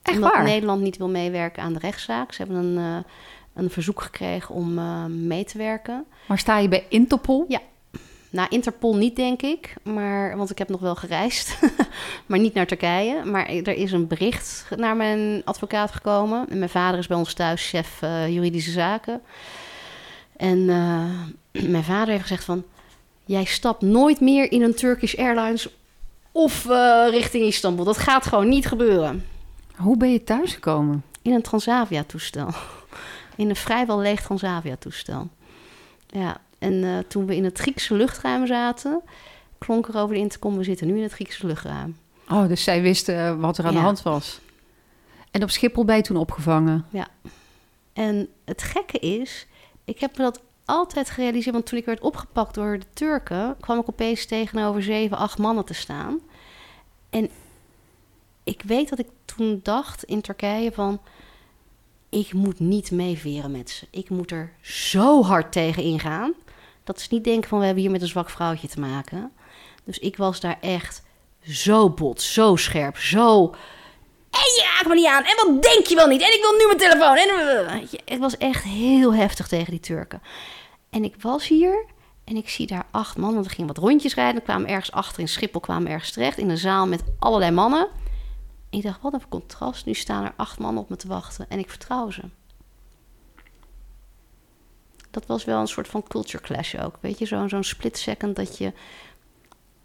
[0.01, 0.43] Echt Omdat waar?
[0.43, 2.33] Nederland niet wil meewerken aan de rechtszaak.
[2.33, 3.11] Ze hebben een, eh,
[3.53, 6.05] een verzoek gekregen om eh, mee te werken.
[6.27, 7.45] Maar sta je bij Interpol?
[7.47, 7.59] Ja.
[8.29, 9.73] Nou, Interpol niet, denk ik.
[9.83, 11.59] Maar, want ik heb nog wel gereisd.
[12.25, 13.25] maar niet naar Turkije.
[13.25, 16.49] Maar er is een bericht naar mijn advocaat gekomen.
[16.49, 19.21] En mijn vader is bij ons thuis chef uh, juridische zaken.
[20.37, 20.65] En
[21.75, 22.63] mijn vader heeft gezegd van...
[23.25, 25.69] Jij stapt nooit meer in een Turkish Airlines
[26.31, 27.85] of uh, richting Istanbul.
[27.85, 29.25] Dat gaat gewoon niet gebeuren.
[29.81, 31.03] Hoe ben je thuisgekomen?
[31.21, 32.49] In een Transavia-toestel.
[33.35, 35.29] In een vrijwel leeg Transavia-toestel.
[36.07, 39.01] Ja, en uh, toen we in het Griekse luchtruim zaten,
[39.57, 41.97] klonk er over de intercom, we zitten nu in het Griekse luchtruim.
[42.29, 43.79] Oh, dus zij wisten wat er aan Ja.
[43.79, 44.39] de hand was.
[45.31, 46.85] En op Schiphol ben je toen opgevangen.
[46.89, 47.07] Ja.
[47.93, 49.47] En het gekke is,
[49.85, 53.79] ik heb me dat altijd gerealiseerd, want toen ik werd opgepakt door de Turken, kwam
[53.79, 56.19] ik opeens tegenover zeven, acht mannen te staan.
[57.09, 57.29] En
[58.43, 61.01] ik weet dat ik toen dacht in Turkije van,
[62.09, 63.87] ik moet niet meeveren met ze.
[63.89, 66.33] Ik moet er zo hard tegen ingaan,
[66.83, 69.31] dat ze niet denken van, we hebben hier met een zwak vrouwtje te maken.
[69.83, 71.03] Dus ik was daar echt
[71.41, 73.55] zo bot, zo scherp, zo
[74.31, 75.23] en je raakt me niet aan.
[75.23, 76.21] En wat denk je wel niet?
[76.21, 77.17] En ik wil nu mijn telefoon.
[77.17, 80.21] En het was echt heel heftig tegen die Turken.
[80.89, 81.85] En ik was hier
[82.23, 83.35] en ik zie daar acht mannen.
[83.35, 84.35] Want we gingen wat rondjes rijden.
[84.35, 86.37] We kwamen ergens achter in Schiphol, kwamen ergens terecht.
[86.37, 87.87] In een zaal met allerlei mannen.
[88.71, 89.85] En ik dacht, wat een contrast.
[89.85, 91.45] Nu staan er acht mannen op me te wachten.
[91.49, 92.21] En ik vertrouw ze.
[95.09, 96.97] Dat was wel een soort van culture clash ook.
[97.01, 98.73] Weet je, zo'n zo'n split second dat je...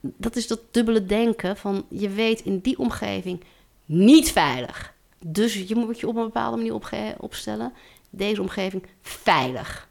[0.00, 1.84] Dat is dat dubbele denken van...
[1.88, 3.44] Je weet in die omgeving
[3.84, 4.94] niet veilig.
[5.18, 7.72] Dus je moet je op een bepaalde manier opstellen.
[8.10, 9.88] Deze omgeving veilig.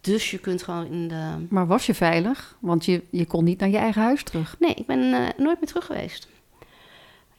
[0.00, 1.46] Dus je kunt gewoon in de...
[1.48, 2.56] Maar was je veilig?
[2.60, 4.56] Want je, je kon niet naar je eigen huis terug.
[4.58, 6.28] Nee, ik ben eh, nooit meer terug geweest.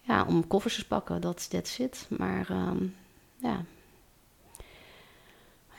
[0.09, 2.05] Ja, om koffers te pakken, dat that's it.
[2.09, 2.77] Maar ehm,
[3.37, 3.63] ja.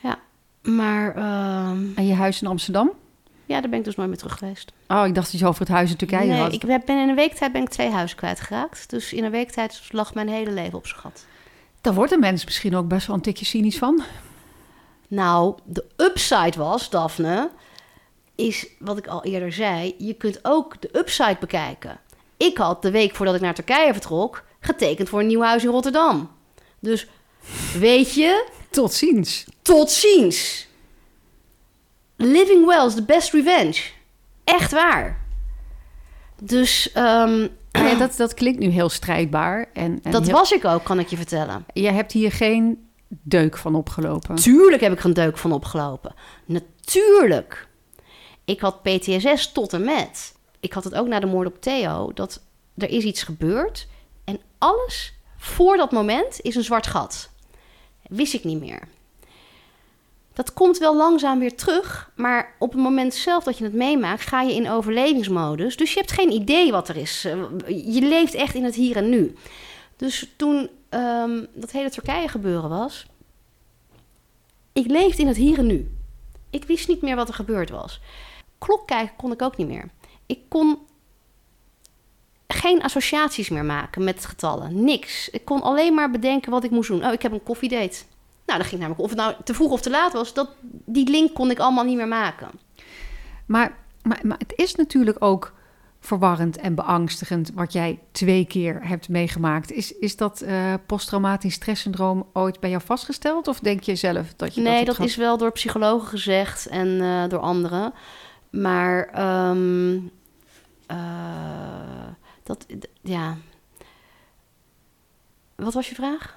[0.01, 0.19] Ja,
[0.61, 2.91] maar ehm, En je huis in Amsterdam?
[3.45, 4.71] ja, daar ben ik dus nooit meer terug geweest.
[4.87, 6.53] Oh, ik dacht dat je over het huis in Turkije nee, had.
[6.53, 8.89] ik ben in een week tijd ben ik twee huizen kwijtgeraakt.
[8.89, 11.25] Dus in een week tijd lag mijn hele leven op zijn gat.
[11.81, 14.03] Daar wordt een mens misschien ook best wel een tikje cynisch van.
[15.07, 17.49] Nou, de upside was, Daphne,
[18.35, 19.95] is wat ik al eerder zei.
[19.97, 21.99] Je kunt ook de upside bekijken.
[22.41, 25.69] Ik had de week voordat ik naar Turkije vertrok getekend voor een nieuw huis in
[25.69, 26.29] Rotterdam.
[26.79, 27.07] Dus
[27.79, 29.45] weet je, Tot ziens.
[29.61, 30.67] tot ziens.
[32.15, 33.81] Living well is the best revenge.
[34.43, 35.25] Echt waar.
[36.41, 39.69] Dus ehm, Ja, dat, dat klinkt nu heel strijdbaar.
[39.73, 41.65] En, en dat was ik ook, kan ik je vertellen.
[41.73, 44.35] je hebt hier geen deuk van opgelopen.
[44.35, 46.13] Tuurlijk heb ik er een deuk van opgelopen.
[46.45, 47.67] Natuurlijk.
[48.45, 50.33] Ik had PTSS tot en met.
[50.61, 52.11] Ik had het ook na de moord op Theo.
[52.13, 52.41] Dat
[52.77, 53.87] er is iets gebeurd.
[54.23, 57.29] En alles voor dat moment is een zwart gat.
[58.01, 58.87] Wist ik niet meer.
[60.33, 62.11] Dat komt wel langzaam weer terug.
[62.15, 65.77] Maar op het moment zelf dat je het meemaakt, ga je in overlevingsmodus.
[65.77, 67.21] Dus je hebt geen idee wat er is.
[67.67, 69.35] Je leeft echt in het hier en nu.
[69.95, 73.05] Dus toen ehm, dat hele Turkije gebeuren was,
[74.73, 75.91] ik leefde in het hier en nu.
[76.49, 77.99] Ik wist niet meer wat er gebeurd was.
[78.57, 79.89] Klok kijken kon ik ook niet meer.
[80.25, 80.79] Ik kon
[82.47, 84.83] geen associaties meer maken met getallen.
[84.83, 85.29] Niks.
[85.29, 87.05] Ik kon alleen maar bedenken wat ik moest doen.
[87.05, 88.03] Oh, ik heb een koffiedate.
[88.45, 90.33] Nou, dan ging namelijk of het nou te vroeg of te laat was.
[90.33, 90.49] Dat,
[90.85, 92.49] die link kon ik allemaal niet meer maken.
[93.45, 95.53] Maar, maar, maar het is natuurlijk ook
[95.99, 99.71] verwarrend en beangstigend wat jij twee keer hebt meegemaakt.
[99.71, 103.47] Is, is dat eh, posttraumatisch stresssyndroom ooit bij jou vastgesteld?
[103.47, 107.29] Of denk je zelf dat je nee, dat is wel door psychologen gezegd en eh,
[107.29, 107.93] door anderen.
[108.51, 109.99] Maar ehm,
[110.87, 112.07] eh,
[112.43, 112.65] dat,
[113.01, 113.37] ja.
[115.55, 116.35] Wat was je vraag?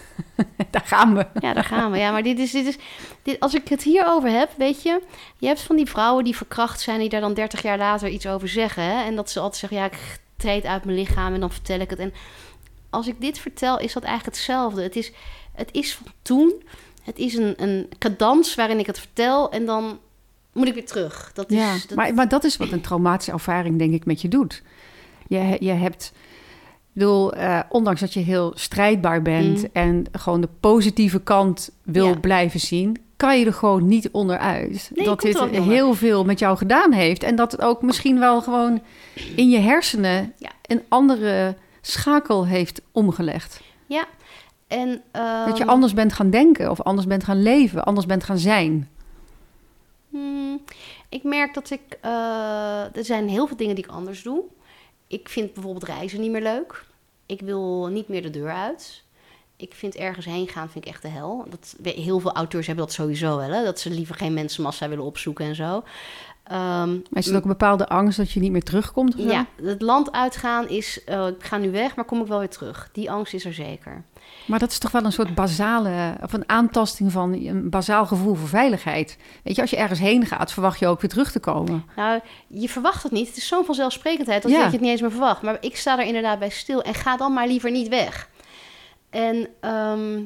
[0.70, 1.26] Daar gaan we.
[1.40, 1.98] Ja, daar gaan we.
[1.98, 2.76] Ja, maar dit is, dit is,
[3.22, 5.02] dit, als ik het hierover heb, weet je,
[5.38, 8.26] je hebt van die vrouwen die verkracht zijn, die daar dan 30 jaar later iets
[8.26, 8.82] over zeggen.
[8.82, 9.04] Hè?
[9.04, 11.90] En dat ze altijd zeggen, ja, ik treed uit mijn lichaam en dan vertel ik
[11.90, 11.98] het.
[11.98, 12.12] En
[12.90, 14.82] als ik dit vertel, is dat eigenlijk hetzelfde.
[14.82, 15.12] Het is,
[15.52, 16.62] het is van toen.
[17.02, 19.98] Het is een, een cadans waarin ik het vertel en dan
[20.56, 21.30] moet ik weer terug.
[21.34, 24.20] Dat is, Ja, dat, maar, maar dat is wat een traumatische ervaring denk ik met
[24.20, 24.62] je doet.
[25.28, 29.68] Je, je hebt, ik bedoel, eh, ondanks dat je heel strijdbaar bent Mm.
[29.72, 32.18] en gewoon de positieve kant wil Ja.
[32.20, 34.90] blijven zien, kan je er gewoon niet onderuit.
[34.94, 38.42] Nee, dat dit heel veel met jou gedaan heeft en dat het ook misschien wel
[38.42, 38.82] gewoon
[39.36, 40.50] in je hersenen Ja.
[40.62, 43.60] een andere schakel heeft omgelegd.
[43.86, 44.04] ja.
[44.68, 45.02] En,
[45.46, 48.38] dat je ehm, anders bent gaan denken of anders bent gaan leven, anders bent gaan
[48.38, 48.88] zijn.
[50.16, 50.62] Hmm,
[51.08, 51.98] ik merk dat ik.
[52.00, 54.44] eh, er zijn heel veel dingen die ik anders doe.
[55.06, 56.84] Ik vind bijvoorbeeld reizen niet meer leuk.
[57.26, 59.04] Ik wil niet meer de deur uit.
[59.56, 61.46] Ik vind ergens heen gaan vind ik echt de hel.
[61.48, 63.50] Dat, heel veel auteurs hebben dat sowieso wel.
[63.50, 63.64] Hè?
[63.64, 65.82] Dat ze liever geen mensenmassa willen opzoeken en zo.
[66.48, 69.14] Maar is er ook een bepaalde angst dat je niet meer terugkomt?
[69.14, 69.26] Of zo?
[69.28, 72.48] ja, het land uitgaan is, eh, ik ga nu weg, maar kom ik wel weer
[72.48, 72.88] terug.
[72.92, 74.02] Die angst is er zeker.
[74.46, 78.34] Maar dat is toch wel een soort basale, of een aantasting van een bazaal gevoel
[78.34, 79.18] voor veiligheid.
[79.42, 81.84] Weet je, als je ergens heen gaat, verwacht je ook weer terug te komen.
[81.96, 83.26] Nou, je verwacht het niet.
[83.28, 84.58] Het is zo'n vanzelfsprekendheid dat Ja.
[84.58, 85.42] je het niet eens meer verwacht.
[85.42, 88.28] Maar ik sta er inderdaad bij stil en ga dan maar liever niet weg.
[89.10, 90.20] En ehm,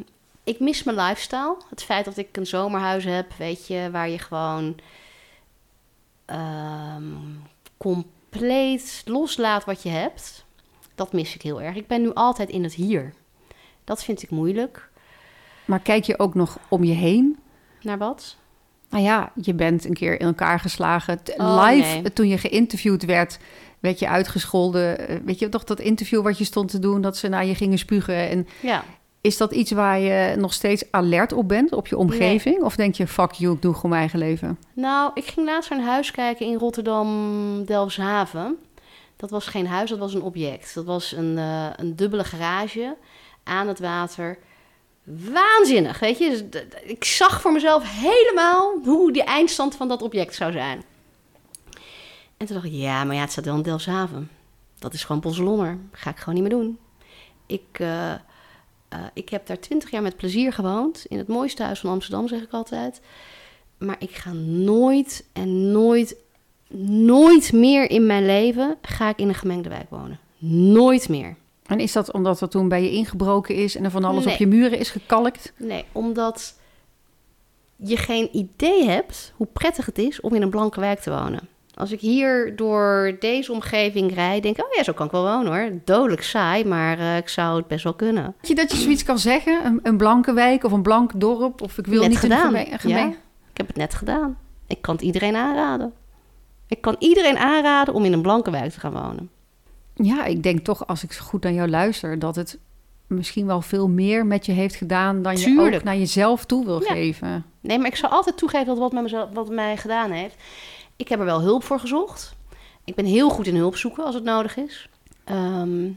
[0.44, 1.56] ik mis mijn lifestyle.
[1.70, 4.76] Het feit dat ik een zomerhuis heb, weet je, waar je gewoon
[6.30, 7.02] ehm,
[7.76, 10.44] compleet loslaat wat je hebt.
[10.94, 11.76] Dat mis ik heel erg.
[11.76, 13.12] Ik ben nu altijd in het hier.
[13.84, 14.88] Dat vind ik moeilijk.
[15.64, 17.38] Maar kijk je ook nog om je heen?
[17.82, 18.36] Naar wat?
[18.90, 21.20] Nou ja, je bent een keer in elkaar geslagen.
[21.36, 22.12] Oh, Live, nee.
[22.12, 23.38] toen je geïnterviewd werd,
[23.80, 25.08] werd je uitgescholden.
[25.08, 27.54] Eh, Weet je toch dat interview wat je stond te doen, dat ze naar je
[27.54, 28.28] gingen spugen?
[28.28, 28.84] En Ja.
[29.20, 32.62] Is dat iets waar je nog steeds alert op bent, op je omgeving?
[32.62, 34.58] Of denk je, fuck you, ik doe gewoon mijn eigen leven?
[34.72, 38.56] Nou, ik ging laatst naar een huis kijken in Rotterdam-Delfshaven.
[39.16, 40.74] Dat was geen huis, dat was een object.
[40.74, 42.96] Dat was een, eh, een dubbele garage
[43.44, 44.38] aan het water.
[45.04, 46.46] Waanzinnig, weet je.
[46.48, 50.82] Dus ik zag voor mezelf helemaal hoe die eindstand van dat object zou zijn.
[52.36, 54.30] En toen dacht ik, ja, maar ja, het staat wel in Delfshaven.
[54.78, 55.78] Dat is gewoon Bosselommer.
[55.92, 56.78] Ga ik gewoon niet meer doen.
[57.46, 58.14] Ik, eh,
[58.90, 61.04] eh, ik heb daar twintig jaar met plezier gewoond.
[61.08, 63.00] In het mooiste huis van Amsterdam, zeg ik altijd.
[63.78, 66.16] Maar ik ga nooit en nooit,
[66.84, 68.76] nooit meer in mijn leven...
[68.82, 70.18] ga ik in een gemengde wijk wonen.
[70.72, 71.36] Nooit meer.
[71.66, 74.32] En is dat omdat er toen bij je ingebroken is en er van alles Nee.
[74.32, 75.52] op je muren is gekalkt?
[75.56, 76.54] Nee, omdat
[77.76, 81.48] je geen idee hebt hoe prettig het is om in een blanke wijk te wonen.
[81.80, 85.22] Als ik hier door deze omgeving rijd, denk ik, oh ja, zo kan ik wel
[85.22, 85.70] wonen hoor.
[85.84, 88.24] Dodelijk saai, maar eh, ik zou het best wel kunnen.
[88.24, 89.64] Weet je dat je zoiets kan zeggen?
[89.64, 91.62] Een, een blanke wijk of een blank dorp?
[91.62, 92.54] Of ik wil Net niet gedaan.
[92.54, 93.10] een geme- gemeng...
[93.12, 93.18] Ja,
[93.50, 94.38] ik heb het net gedaan.
[94.66, 95.92] Ik kan het iedereen aanraden.
[96.68, 99.30] Ik kan iedereen aanraden om in een blanke wijk te gaan wonen.
[99.94, 102.58] Ja, ik denk toch, als ik zo goed naar jou luister, dat het
[103.06, 106.82] misschien wel veel meer met je heeft gedaan dan je ook naar jezelf toe wil
[106.82, 106.92] Ja.
[106.92, 107.44] geven.
[107.60, 110.34] Nee, maar ik zal altijd toegeven dat wat, met mezelf, wat mij gedaan heeft.
[111.00, 112.36] Ik heb er wel hulp voor gezocht.
[112.84, 114.88] Ik ben heel goed in hulp zoeken als het nodig is.
[115.24, 115.88] Ehm,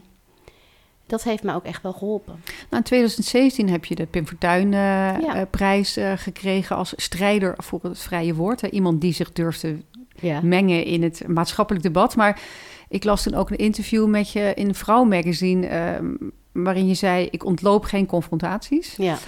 [1.06, 2.40] dat heeft mij ook echt wel geholpen.
[2.44, 4.78] Nou, in 2017 heb je de Pim Fortuyn eh,
[5.20, 5.34] Ja.
[5.34, 8.60] eh, prijs eh, gekregen als strijder voor het vrije woord.
[8.60, 8.68] Hè?
[8.68, 9.76] Iemand die zich durfde
[10.20, 10.40] Ja.
[10.40, 12.16] mengen in het maatschappelijk debat.
[12.16, 12.40] Maar
[12.88, 16.14] ik las toen ook een interview met je in Vrouw Magazine, ehm,
[16.52, 19.18] waarin je zei: ik ontloop geen confrontaties, ja,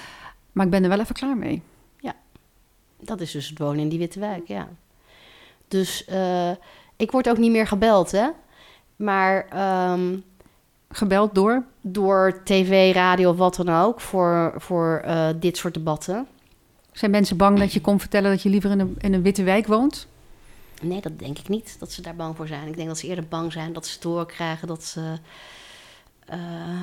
[0.53, 1.63] maar ik ben er wel even klaar mee.
[3.01, 4.69] dat is dus het wonen in die witte wijk, ja.
[5.69, 6.51] Dus eh,
[6.97, 8.29] ik word ook niet meer gebeld, hè.
[8.97, 10.15] Maar ehm,
[10.89, 11.65] Gebeld door.
[11.81, 16.27] door tv, radio of wat dan ook voor, voor eh, dit soort debatten.
[16.93, 19.43] Zijn mensen bang dat je komt vertellen dat je liever in een, in een witte
[19.43, 20.07] wijk woont?
[20.83, 22.69] Nee, dat denk ik niet, dat ze daar bang voor zijn.
[22.69, 25.19] Ik denk dat ze eerder bang zijn dat ze te horen krijgen dat, ze,
[26.27, 26.39] eh,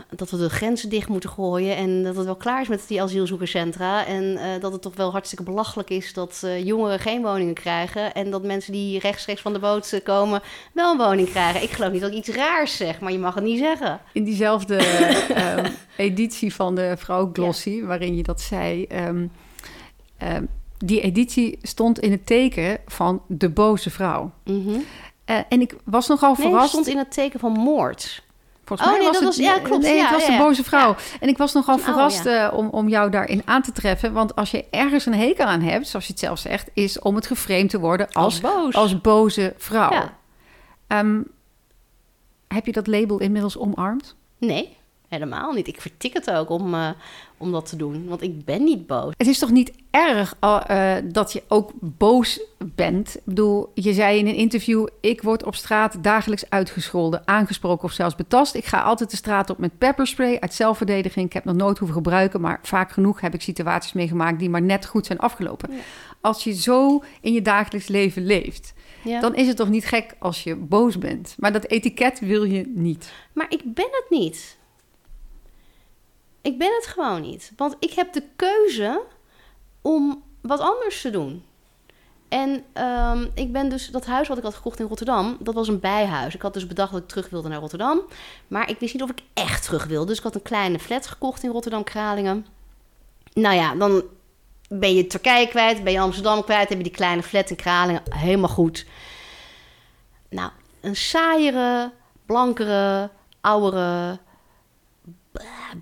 [0.10, 1.76] dat we de grenzen dicht moeten gooien...
[1.76, 4.06] en dat het wel klaar is met die asielzoekerscentra...
[4.06, 8.14] en eh, dat het toch wel hartstikke belachelijk is dat eh, jongeren geen woningen krijgen...
[8.14, 10.42] en dat mensen die rechtstreeks van de boot komen
[10.74, 11.64] wel een woning krijgen.
[11.64, 14.00] Ik geloof niet dat ik iets raars zeg, maar je mag het niet zeggen.
[14.14, 14.76] In diezelfde
[15.36, 18.84] ehm, editie van de Vrouw Glossy, waarin je dat zei.
[18.86, 19.28] ehm,
[20.18, 20.46] ehm,
[20.78, 24.32] die editie stond in het teken van de boze vrouw.
[24.44, 24.80] Mhm.
[25.26, 26.70] En ik was nogal Nee, het verrast.
[26.70, 28.24] stond in het teken van moord.
[28.66, 29.84] Volgens Oh, nee, dat het, was- ja, klopt.
[29.84, 30.96] Nee, Ja, het was ja, de boze vrouw.
[31.20, 34.14] En ik was nogal Oh, verrast eh, om, om jou daarin aan te treffen.
[34.14, 37.16] Want als je ergens een hekel aan hebt, zoals je het zelf zegt, is om
[37.16, 38.74] het geframed te worden als, boos.
[38.76, 40.10] als boze vrouw.
[40.88, 41.22] Ehm,
[42.48, 44.16] heb je dat label inmiddels omarmd?
[44.38, 45.68] Nee, helemaal niet.
[45.68, 46.90] Ik vertik het ook om, eh,
[47.44, 49.14] om dat te doen, want ik ben niet boos.
[49.18, 52.42] Het is toch niet erg eh, dat je ook boos
[52.76, 53.16] bent?
[53.16, 54.88] Ik bedoel, je zei in een interview...
[55.02, 58.56] ik word op straat dagelijks uitgescholden, aangesproken of zelfs betast.
[58.56, 61.26] Ik ga altijd de straat op met pepperspray uit zelfverdediging.
[61.26, 64.40] Ik heb nog nooit hoeven gebruiken, maar vaak genoeg heb ik situaties meegemaakt...
[64.40, 65.72] die maar net goed zijn afgelopen.
[65.72, 65.80] Ja.
[66.22, 68.74] Als je zo in je dagelijks leven leeft...
[69.04, 69.20] Ja.
[69.20, 71.36] dan is het toch niet gek als je boos bent.
[71.38, 73.12] Maar dat etiket wil je niet.
[73.34, 74.58] Maar ik ben het niet.
[76.44, 77.52] Ik ben het gewoon niet.
[77.56, 79.02] Want ik heb de keuze
[79.82, 81.46] om wat anders te doen.
[82.30, 85.68] En ehm, ik ben dus dat huis wat ik had gekocht in Rotterdam, dat was
[85.68, 86.36] een bijhuis.
[86.36, 88.02] Ik had dus bedacht dat ik terug wilde naar Rotterdam.
[88.48, 90.08] Maar ik wist niet of ik echt terug wilde.
[90.08, 92.46] Dus ik had een kleine flat gekocht in Rotterdam-Kralingen.
[93.34, 94.04] Nou ja, dan
[94.70, 98.02] ben je Turkije kwijt, ben je Amsterdam kwijt, heb je die kleine flat in Kralingen.
[98.10, 98.86] Helemaal goed.
[100.30, 101.92] Nou, een saaiere,
[102.26, 103.10] blankere,
[103.42, 104.20] oudere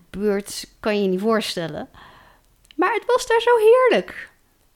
[0.10, 1.90] buurt kan je je niet voorstellen.
[2.76, 4.30] Maar het was daar zo heerlijk.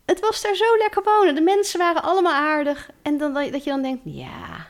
[0.05, 1.35] Het was daar zo lekker wonen.
[1.35, 2.89] De mensen waren allemaal aardig.
[3.01, 4.67] En dan, dat je dan denkt, ja,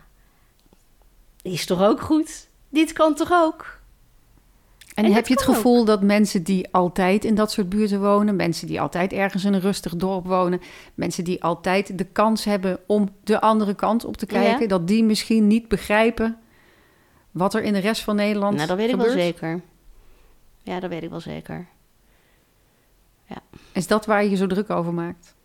[1.41, 2.47] is toch ook goed?
[2.69, 3.79] Dit kan toch ook?
[4.93, 8.35] En, En heb je het gevoel dat mensen die altijd in dat soort buurten wonen,
[8.35, 10.61] mensen die altijd ergens in een rustig dorp wonen,
[10.93, 14.67] mensen die altijd de kans hebben om de andere kant op te kijken, Ja.
[14.67, 16.39] dat die misschien niet begrijpen
[17.31, 19.13] wat er in de rest van Nederland Nou, dat weet ik gebeurt?
[19.13, 19.61] wel zeker.
[20.66, 21.68] Ja, dat weet ik wel zeker.
[23.72, 25.36] Is dat waar je je zo druk over maakt?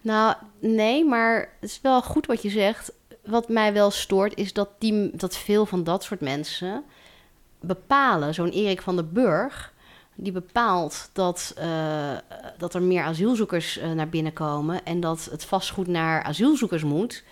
[0.00, 2.92] Nou, nee, maar het is wel goed wat je zegt.
[3.24, 6.84] Wat mij wel stoort is dat, die, dat veel van dat soort mensen
[7.60, 8.34] bepalen.
[8.34, 9.72] Zo'n Erik van den Burg,
[10.14, 12.12] die bepaalt dat, eh,
[12.58, 17.24] dat er meer asielzoekers eh, naar binnen komen en dat het vastgoed naar asielzoekers moet.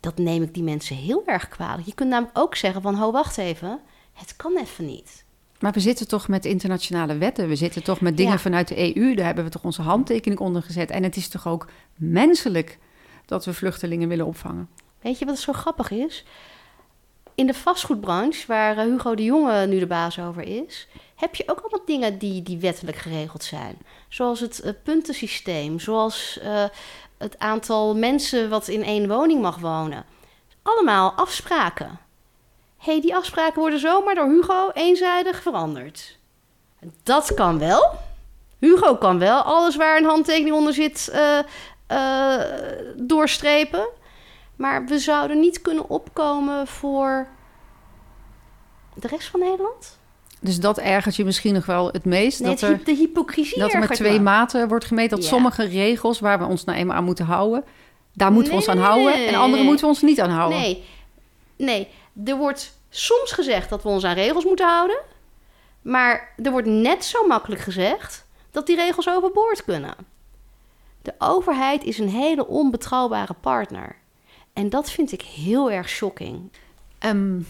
[0.00, 1.86] Dat neem ik die mensen heel erg kwalijk.
[1.86, 3.80] Je kunt namelijk ook zeggen van, ho, wacht even,
[4.12, 5.21] het kan even niet.
[5.62, 7.48] Maar we zitten toch met internationale wetten.
[7.48, 8.38] We zitten toch met dingen Ja.
[8.38, 9.14] vanuit de EU.
[9.14, 10.90] Daar hebben we toch onze handtekening onder gezet.
[10.90, 12.78] En het is toch ook menselijk
[13.26, 14.68] dat we vluchtelingen willen opvangen.
[15.00, 16.24] Weet je wat zo grappig is?
[17.34, 21.42] In de vastgoedbranche, waar eh, Hugo de Jonge nu de baas over is, heb je
[21.46, 23.78] ook allemaal dingen die, die wettelijk geregeld zijn.
[24.08, 26.64] Zoals het eh, puntensysteem, zoals eh,
[27.18, 30.04] het aantal mensen wat in één woning mag wonen.
[30.62, 31.98] Allemaal afspraken.
[32.82, 36.18] Hey, die afspraken worden zomaar door Hugo eenzijdig veranderd.
[37.02, 37.92] Dat kan wel.
[38.58, 41.38] Hugo kan wel alles waar een handtekening onder zit eh,
[41.86, 42.40] eh,
[42.96, 43.88] doorstrepen.
[44.56, 47.26] Maar we zouden niet kunnen opkomen voor
[48.94, 49.98] de rest van Nederland?
[50.40, 52.40] Dus dat ergert je misschien nog wel het meest.
[52.40, 55.16] Nee, dat, het er, de hypocrisie dat er met twee maten wordt gemeten.
[55.16, 55.30] Dat Ja.
[55.30, 57.64] sommige regels waar we ons nou eenmaal aan moeten houden...
[58.12, 59.26] daar moeten we ons aan nee, houden.
[59.26, 60.58] En andere moeten we ons niet aan houden.
[60.58, 60.84] Nee,
[61.56, 61.88] nee.
[62.24, 65.00] Er wordt soms gezegd dat we ons aan regels moeten houden.
[65.82, 69.94] Maar er wordt net zo makkelijk gezegd dat die regels overboord kunnen.
[71.02, 73.96] De overheid is een hele onbetrouwbare partner.
[74.52, 76.52] En dat vind ik heel erg shocking.
[76.98, 77.40] Ehm,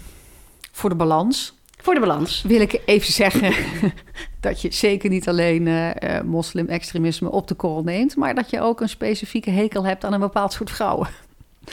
[0.72, 2.42] voor de balans Voor de balans.
[2.42, 3.54] wil ik even zeggen...
[4.40, 8.16] dat je zeker niet alleen eh, moslim-extremisme op de korrel neemt...
[8.16, 11.08] maar dat je ook een specifieke hekel hebt aan een bepaald soort vrouwen.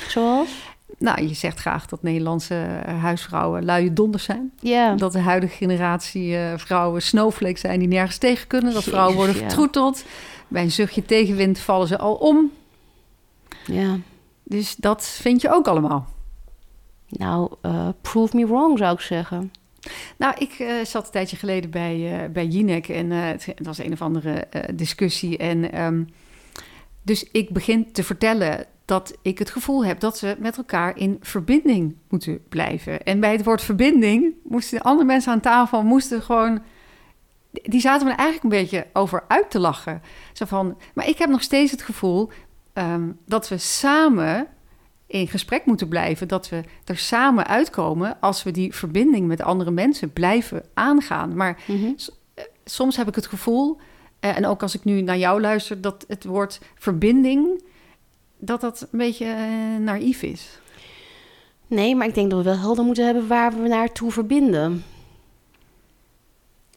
[0.08, 0.50] Zoals?
[0.98, 4.52] Nou, je zegt graag dat Nederlandse eh, huisvrouwen luie donders zijn.
[4.60, 4.96] Ja.
[4.96, 8.74] Dat de huidige generatie eh, vrouwen snowflakes zijn die nergens tegen kunnen.
[8.74, 9.42] Dat vrouwen worden ja.
[9.42, 10.04] vertroeteld.
[10.48, 12.52] Bij een zuchtje tegenwind vallen ze al om.
[13.66, 13.98] ja.
[14.44, 16.08] Dus dat vind je ook allemaal.
[17.08, 19.52] Nou, eh, prove me wrong zou ik zeggen.
[20.18, 24.02] Nou, ik zat een tijdje geleden bij, bij Jinek en het, het was een of
[24.02, 25.38] andere discussie.
[25.38, 26.04] En ehm,
[27.02, 31.18] dus ik begin te vertellen dat ik het gevoel heb dat we met elkaar in
[31.22, 33.04] verbinding moeten blijven.
[33.04, 36.62] En bij het woord verbinding moesten de andere mensen aan tafel moesten gewoon.
[37.52, 40.02] Die zaten me eigenlijk een beetje over uit te lachen.
[40.34, 42.30] Zo van, maar ik heb nog steeds het gevoel
[42.74, 44.48] ehm, dat we samen
[45.08, 46.28] in gesprek moeten blijven.
[46.28, 51.36] Dat we er samen uitkomen als we die verbinding met andere mensen blijven aangaan.
[51.36, 51.58] Maar
[52.64, 53.78] soms heb ik het gevoel,
[54.20, 57.62] eh, en ook als ik nu naar jou luister, dat het woord verbinding,
[58.40, 60.60] dat dat een beetje eh, naïef is.
[61.68, 64.84] Nee, maar ik denk dat we wel helder moeten hebben waar we naartoe verbinden.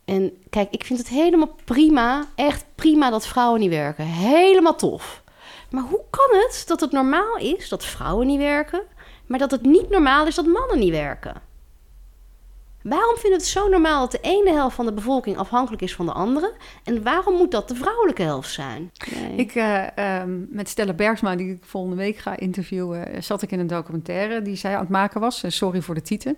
[0.04, 4.04] En kijk, ik vind het helemaal prima, echt prima dat vrouwen niet werken.
[4.04, 5.22] Helemaal tof.
[5.70, 8.82] Maar hoe kan het dat het normaal is dat vrouwen niet werken,
[9.26, 11.51] maar dat het niet normaal is dat mannen niet werken?
[12.82, 15.94] Waarom vinden we het zo normaal dat de ene helft van de bevolking afhankelijk is
[15.94, 16.52] van de andere?
[16.84, 18.90] En waarom moet dat de vrouwelijke helft zijn?
[19.14, 19.36] Nee.
[19.36, 23.50] Ik, eh, ehm, met Stella Bergsma, die ik volgende week ga interviewen, eh, zat ik
[23.50, 25.42] in een documentaire die zij aan het maken was.
[25.42, 26.34] Eh, sorry voor de titel.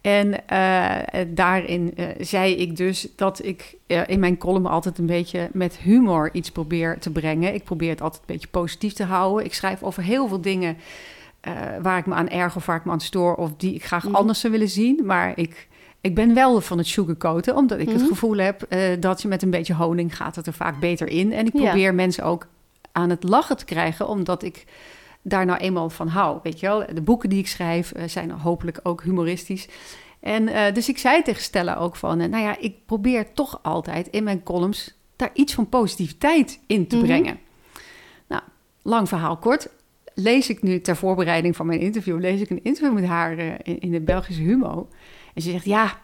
[0.00, 5.48] En eh, daarin eh, zei ik dus dat ik in mijn column altijd een beetje
[5.52, 7.54] met humor iets probeer te brengen.
[7.54, 9.44] Ik probeer het altijd een beetje positief te houden.
[9.44, 10.76] Ik schrijf over heel veel dingen
[11.82, 14.04] waar ik me aan erg of waar ik me aan stoor of die ik graag
[14.04, 14.14] Mhm.
[14.14, 15.00] anders zou willen zien.
[15.06, 15.68] Maar ik,
[16.00, 18.06] ik ben wel van het sugarcoaten, omdat ik het Mhm.
[18.08, 21.32] gevoel heb eh, dat je met een beetje honing gaat het er vaak beter in.
[21.32, 21.62] En ik Ja.
[21.62, 22.46] probeer mensen ook
[22.92, 24.64] aan het lachen te krijgen, omdat ik
[25.22, 26.38] daar nou eenmaal van hou.
[26.42, 29.68] Weet je wel, de boeken die ik schrijf eh, zijn hopelijk ook humoristisch.
[30.20, 33.58] En eh, dus ik zei tegen Stella ook van, eh, nou ja, ik probeer toch
[33.62, 37.04] altijd in mijn columns daar iets van positiviteit in te Mhm.
[37.04, 37.38] brengen.
[38.28, 38.42] Nou,
[38.82, 39.68] lang verhaal kort.
[40.20, 43.46] Lees ik nu ter voorbereiding van mijn interview, lees ik een interview met haar eh,
[43.62, 44.88] in, in de Belgische Humo.
[45.34, 45.98] En ze zegt, ja,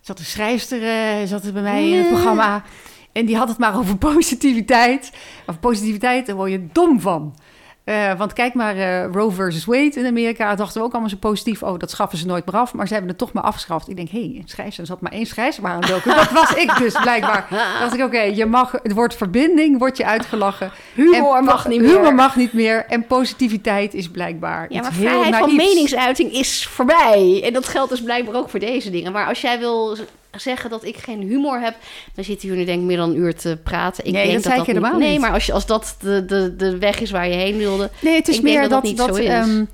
[0.00, 2.64] zat een schrijfster, eh, zat er bij mij in het programma.
[3.12, 5.12] En die had het maar over positiviteit.
[5.46, 7.34] Over positiviteit, daar word je dom van.
[7.90, 11.16] Eh, want kijk maar, uh, Roe versus Wade in Amerika dachten we ook allemaal zo
[11.16, 11.62] positief.
[11.62, 12.74] Oh, dat schaffen ze nooit meer af.
[12.74, 13.88] Maar ze hebben het toch maar afgeschaft.
[13.88, 15.26] Ik denk, hé, hey, schrijf er zat maar één
[15.88, 16.14] doken.
[16.16, 17.46] Dat was ik dus blijkbaar.
[17.80, 20.72] dacht ik, oké, je mag, het woord verbinding wordt je uitgelachen.
[20.94, 21.90] Humor en, mag niet meer.
[21.90, 22.84] Humor mag niet meer.
[22.88, 27.42] En positiviteit is blijkbaar Ja, maar vrijheid van meningsuiting is voorbij.
[27.44, 29.12] En dat geldt dus blijkbaar ook voor deze dingen.
[29.12, 29.96] Maar als jij wil
[30.36, 31.76] zeggen dat ik geen humor heb,
[32.14, 34.04] dan zitten jullie denk ik meer dan een uur te praten.
[34.04, 35.08] Ik nee, denk dat, dat, dat helemaal niet.
[35.08, 37.90] Nee, maar als, je, als dat de, de, de weg is waar je heen wilde.
[38.00, 39.28] Nee, het is ik meer dat, dat, niet zo is.
[39.28, 39.68] um,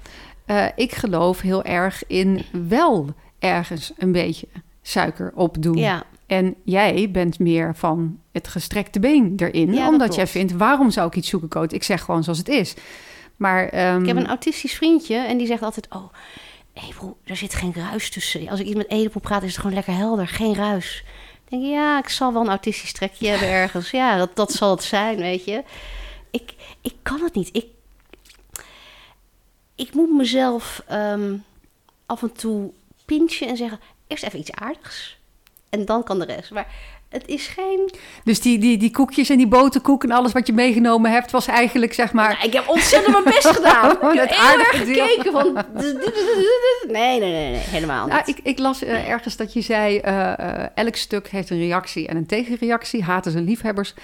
[0.46, 4.48] uh, ik geloof heel erg in wel ergens een beetje
[4.82, 5.76] suiker op doen.
[5.76, 6.02] Ja.
[6.26, 11.06] En jij bent meer van het gestrekte been erin, Ja, omdat jij vindt, waarom zou
[11.06, 11.70] ik iets zoeken, coach?
[11.70, 12.74] Ik zeg gewoon zoals het is.
[13.36, 16.12] Maar ehm, Ik heb een autistisch vriendje en die zegt altijd: Oh,
[16.76, 18.48] Ebro, er zit geen ruis tussen.
[18.48, 21.04] Als ik iets met Edel praat, is het gewoon lekker helder, geen ruis.
[21.44, 23.90] Ik denk, ja, ik zal wel een autistisch trekje hebben ergens.
[23.90, 25.64] Ja, dat, dat zal het zijn, weet je.
[26.30, 27.48] Ik, ik kan het niet.
[27.52, 27.66] Ik,
[29.74, 31.36] ik moet mezelf ehm,
[32.06, 32.72] af en toe
[33.04, 35.18] pinchen en zeggen: eerst even iets aardigs.
[35.68, 36.50] En dan kan de rest.
[36.50, 36.66] Maar
[37.08, 37.90] het is geen.
[38.24, 41.46] Dus die, die, die koekjes en die boterkoek en alles wat je meegenomen hebt, was
[41.46, 42.30] eigenlijk zeg maar.
[42.30, 43.90] Ja, ik heb ontzettend mijn best gedaan.
[43.96, 45.06] Ik Oh, heb erg aardige deel.
[45.06, 45.64] gekeken van...
[46.88, 48.12] Nee, nee, nee, nee helemaal niet.
[48.14, 51.58] Nou, ik, ik las eh, ergens dat je zei: eh, eh, elk stuk heeft een
[51.58, 53.02] reactie en een tegenreactie.
[53.02, 53.94] Haters en liefhebbers.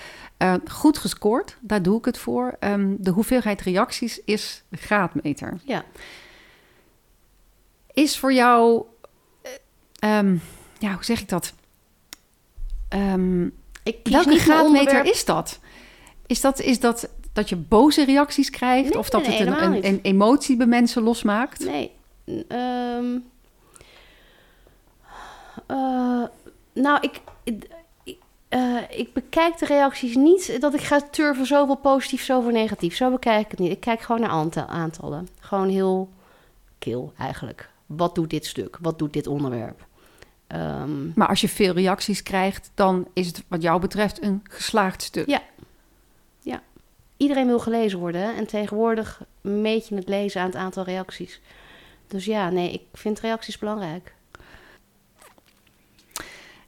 [0.70, 2.56] Goed gescoord, daar doe ik het voor.
[2.60, 5.58] Ehm, de hoeveelheid reacties is de graadmeter.
[5.64, 5.84] Ja.
[7.92, 8.82] Is voor jou,
[9.42, 9.50] eh,
[9.98, 10.36] ehm,
[10.78, 11.52] ja, hoe zeg ik dat?
[13.82, 15.06] Ik kies welke graadmeter onderwerp.
[15.06, 15.58] is dat?
[16.26, 18.88] Is dat, is dat dat je boze reacties krijgt?
[18.88, 21.64] Nee, of dat nee, het een, een, emotie bij mensen losmaakt?
[21.64, 21.90] Nee.
[22.48, 23.18] Ehm,
[25.66, 26.22] eh,
[26.72, 27.66] nou, ik, ik,
[28.48, 32.96] eh, ik bekijk de reacties niet dat ik ga turven zoveel positief, zoveel negatief.
[32.96, 33.70] Zo bekijk ik het niet.
[33.70, 35.28] Ik kijk gewoon naar aantal, aantallen.
[35.40, 36.08] Gewoon heel
[36.78, 37.70] kil eigenlijk.
[37.86, 38.78] Wat doet dit stuk?
[38.80, 39.86] Wat doet dit onderwerp?
[40.52, 45.02] Ehm, Maar als je veel reacties krijgt, dan is het wat jou betreft een geslaagd
[45.02, 45.26] stuk.
[45.26, 45.40] Ja.
[47.16, 48.36] iedereen wil gelezen worden.
[48.36, 51.40] En tegenwoordig meet je het lezen aan het aantal reacties.
[52.06, 54.14] Dus ja, nee, ik vind reacties belangrijk.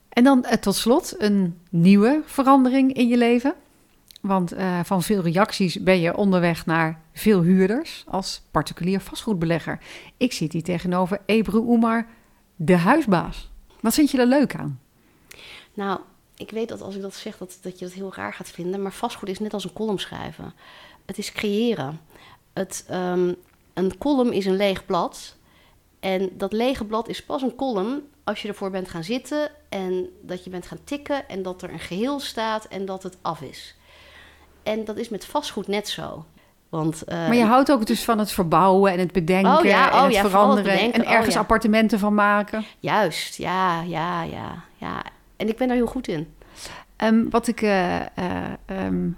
[0.08, 3.54] En dan eh, tot slot een nieuwe verandering in je leven.
[4.20, 9.78] Want eh, van veel reacties ben je onderweg naar veel huurders als particulier vastgoedbelegger.
[10.16, 12.06] Ik zit hier tegenover Ebru Oemar,
[12.56, 13.52] de huisbaas.
[13.84, 14.80] Wat vind je er leuk aan?
[15.74, 16.00] Nou,
[16.36, 18.82] ik weet dat als ik dat zeg, dat, dat je dat heel raar gaat vinden.
[18.82, 20.52] Maar vastgoed is net als een column schrijven.
[21.04, 22.00] Het is creëren.
[22.52, 23.32] Het, ehm,
[23.74, 25.36] een column is een leeg blad.
[26.00, 30.08] En dat lege blad is pas een column als je ervoor bent gaan zitten en
[30.20, 33.40] dat je bent gaan tikken en dat er een geheel staat en dat het af
[33.40, 33.74] is.
[34.62, 36.24] En dat is met vastgoed net zo.
[36.74, 39.90] Want, eh, Maar je houdt ook dus van het verbouwen en het bedenken Oh ja,
[39.90, 41.38] en oh het ja, vooral het veranderen en ergens Oh ja.
[41.40, 42.64] appartementen van maken.
[42.80, 45.02] Juist, ja, ja, ja, ja.
[45.36, 46.34] En ik ben daar heel goed in.
[46.96, 48.06] Ehm, wat ik eh, eh,
[48.66, 49.08] ehm,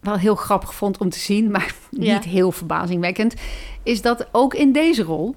[0.00, 3.34] wel heel grappig vond om te zien, maar niet heel verbazingwekkend,
[3.82, 5.34] is dat ook in deze rol.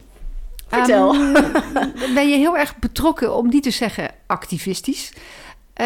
[0.67, 1.13] Vertel.
[1.13, 1.33] ehm,
[2.15, 5.13] ben je heel erg betrokken, om niet te zeggen activistisch.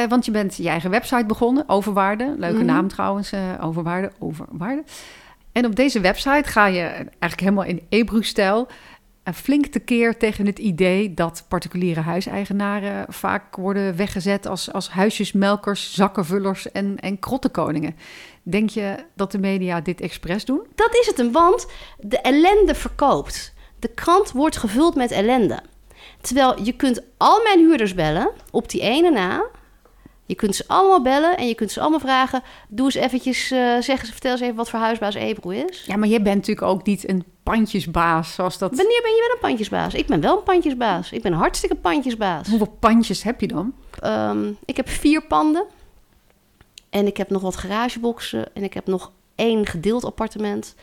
[0.09, 2.35] Want je bent je eigen website begonnen, Overwaarde.
[2.37, 2.65] Leuke Mhm.
[2.65, 4.83] naam trouwens, Overwaarde, Overwaarde.
[5.55, 8.67] En op deze website ga je eigenlijk helemaal in Ebru-stijl
[9.33, 16.71] flink tekeer tegen het idee dat particuliere huiseigenaren vaak worden weggezet als, als huisjesmelkers, zakkenvullers
[16.71, 17.95] en, en krottenkoningen.
[18.43, 20.61] Denk je dat de media dit expres doen?
[20.75, 21.67] Dat is het hem, want
[21.99, 23.53] de ellende verkoopt.
[23.79, 25.61] De krant wordt gevuld met ellende.
[26.21, 29.45] Terwijl je kunt al mijn huurders bellen, op die ene na.
[30.25, 32.41] Je kunt ze allemaal bellen en je kunt ze allemaal vragen...
[32.67, 35.83] doe eens eventjes, eh, zeg eens, vertel eens even wat voor huisbaas Ebro is.
[35.87, 38.75] Ja, maar je bent natuurlijk ook niet een pandjesbaas zoals dat...
[38.75, 39.93] Wanneer ben je wel een pandjesbaas?
[39.93, 41.11] Ik ben wel een pandjesbaas.
[41.11, 42.47] Ik ben een hartstikke pandjesbaas.
[42.47, 43.73] Hoeveel pandjes heb je dan?
[43.99, 45.65] Ehm, ik heb vier panden.
[46.89, 48.55] En ik heb nog wat garageboxen.
[48.55, 50.75] En ik heb nog één gedeeld appartement.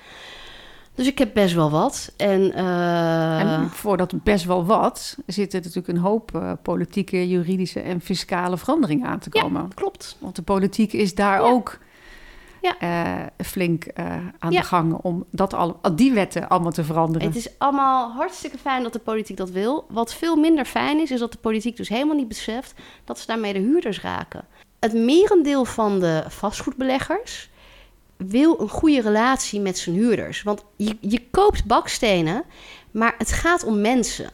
[0.95, 2.12] Dus ik heb best wel wat.
[2.16, 7.80] En, eh, En voor dat best wel wat zitten natuurlijk een hoop eh, politieke, juridische
[7.80, 9.43] en fiscale veranderingen aan te Ja.
[9.43, 9.74] komen.
[9.74, 10.16] klopt.
[10.18, 11.49] Want de politiek is daar Ja.
[11.49, 11.78] ook
[12.61, 12.78] Ja.
[12.78, 14.07] eh, flink eh,
[14.38, 14.61] aan Ja.
[14.61, 17.26] de gang om dat al, die wetten allemaal te veranderen.
[17.28, 19.84] Het is allemaal hartstikke fijn dat de politiek dat wil.
[19.88, 22.74] Wat veel minder fijn is, is dat de politiek dus helemaal niet beseft
[23.05, 24.45] dat ze daarmee de huurders raken.
[24.80, 27.51] Het merendeel van de vastgoedbeleggers
[28.27, 30.43] wil een goede relatie met zijn huurders.
[30.43, 32.45] Want je, je koopt bakstenen,
[32.91, 34.31] maar het gaat om mensen.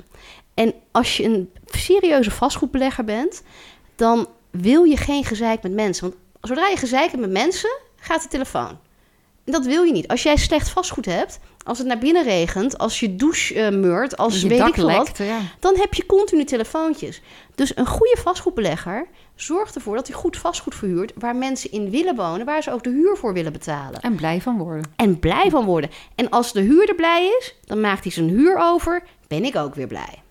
[0.54, 3.42] En als je een serieuze vastgoedbelegger bent,
[3.96, 6.08] dan wil je geen gezeik met mensen.
[6.08, 8.78] Want zodra je gezeik hebt met mensen, gaat de telefoon.
[9.44, 10.08] Dat wil je niet.
[10.08, 14.16] Als jij slecht vastgoed hebt, als het naar binnen regent, als je douche uh, meurt,
[14.16, 15.38] als Je weet ik wat, lekt, ja.
[15.60, 17.20] dan heb je continu telefoontjes.
[17.54, 22.16] Dus een goede vastgoedbelegger zorgt ervoor dat hij goed vastgoed verhuurt waar mensen in willen
[22.16, 24.00] wonen, waar ze ook de huur voor willen betalen.
[24.00, 24.92] En blij van worden.
[24.96, 25.90] En blij van worden.
[26.14, 29.74] En als de huurder blij is, dan maakt hij zijn huur over, ben ik ook
[29.74, 30.22] weer blij.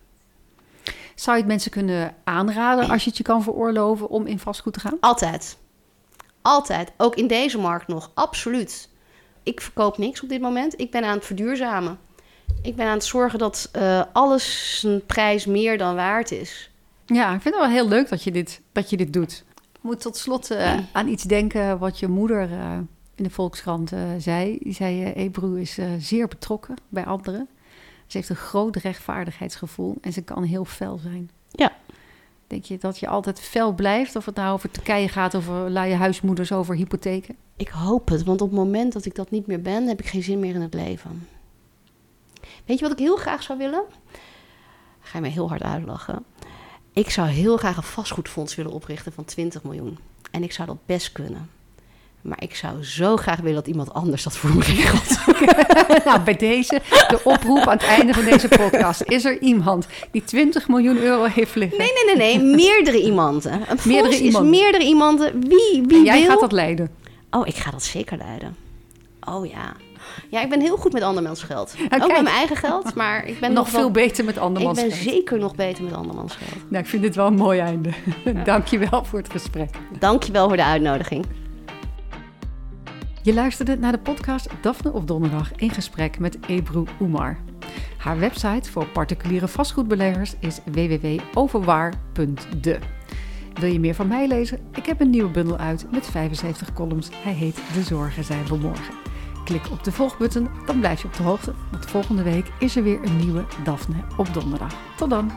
[1.14, 4.72] Zou je het mensen kunnen aanraden als je het je kan veroorloven om in vastgoed
[4.72, 4.96] te gaan?
[5.00, 5.56] Altijd.
[6.42, 6.92] Altijd.
[6.96, 8.10] Ook in deze markt nog.
[8.14, 8.88] Absoluut.
[9.42, 10.80] Ik verkoop niks op dit moment.
[10.80, 11.98] Ik ben aan het verduurzamen.
[12.62, 16.70] Ik ben aan het zorgen dat eh, alles zijn prijs meer dan waard is.
[17.06, 19.44] Ja, ik vind het wel heel leuk dat je dit, dat je dit doet.
[19.72, 22.78] Ik moet tot slot eh, aan iets denken wat je moeder eh,
[23.14, 24.58] in de Volkskrant zei.
[24.60, 27.48] Die zei, Ebru is zeer betrokken bij anderen.
[28.06, 31.30] Ze heeft een groot rechtvaardigheidsgevoel en ze kan heel fel zijn.
[31.50, 31.72] Ja.
[32.48, 34.16] Denk je dat je altijd fel blijft?
[34.16, 37.36] Of het nou over Turkije gaat, over luie huismoeders, over hypotheken?
[37.56, 40.06] Ik hoop het, want op het moment dat ik dat niet meer ben, heb ik
[40.06, 41.28] geen zin meer in het leven.
[42.64, 43.82] Weet je wat ik heel graag zou willen?
[45.00, 46.24] Ga je mij heel hard uitlachen.
[46.92, 49.98] Ik zou heel graag een vastgoedfonds willen oprichten van 20 miljoen.
[50.30, 51.50] En ik zou dat best kunnen.
[52.22, 55.18] Maar ik zou zo graag willen dat iemand anders dat voor me regelt.
[56.04, 59.02] nou, bij deze, de oproep aan het einde van deze podcast.
[59.02, 61.78] Is er iemand die 20 miljoen euro heeft liggen?
[61.78, 62.54] Nee, nee, nee, nee.
[62.54, 63.52] Meerdere iemanden.
[63.52, 64.50] Een Meerdere is iemanden.
[64.50, 65.40] meerdere iemanden.
[65.40, 66.30] Wie, wie En jij wil...
[66.30, 66.90] gaat dat leiden.
[67.30, 68.56] Oh, ik ga dat zeker leiden.
[69.20, 69.74] Oh ja.
[70.30, 71.74] Ja, ik ben heel goed met andermans geld.
[71.82, 74.40] Ook met mijn eigen geld, maar ik ben nog nog wel- veel beter met Ik
[74.42, 75.02] andermans ben geld.
[75.14, 76.70] zeker nog beter met andermans geld.
[76.70, 77.90] Nou, ik vind dit wel een mooi einde.
[78.44, 79.70] Dank je wel voor het gesprek.
[79.98, 81.26] Dankjewel voor de uitnodiging.
[83.28, 87.38] Je luisterde naar de podcast Daphne op Donderdag in gesprek met Ebru Oemar.
[87.98, 92.78] Haar website voor particuliere vastgoedbeleggers is www.overwaar.de.
[93.54, 94.58] Wil je meer van mij lezen?
[94.74, 97.08] Ik heb een nieuwe bundel uit met 75 columns.
[97.12, 98.94] Hij heet De Zorgen zijn voor morgen.
[99.44, 101.54] Klik op de volgbutton, dan blijf je op de hoogte.
[101.70, 104.74] Want volgende week is er weer een nieuwe Daphne op Donderdag.
[104.96, 105.30] Tot dan!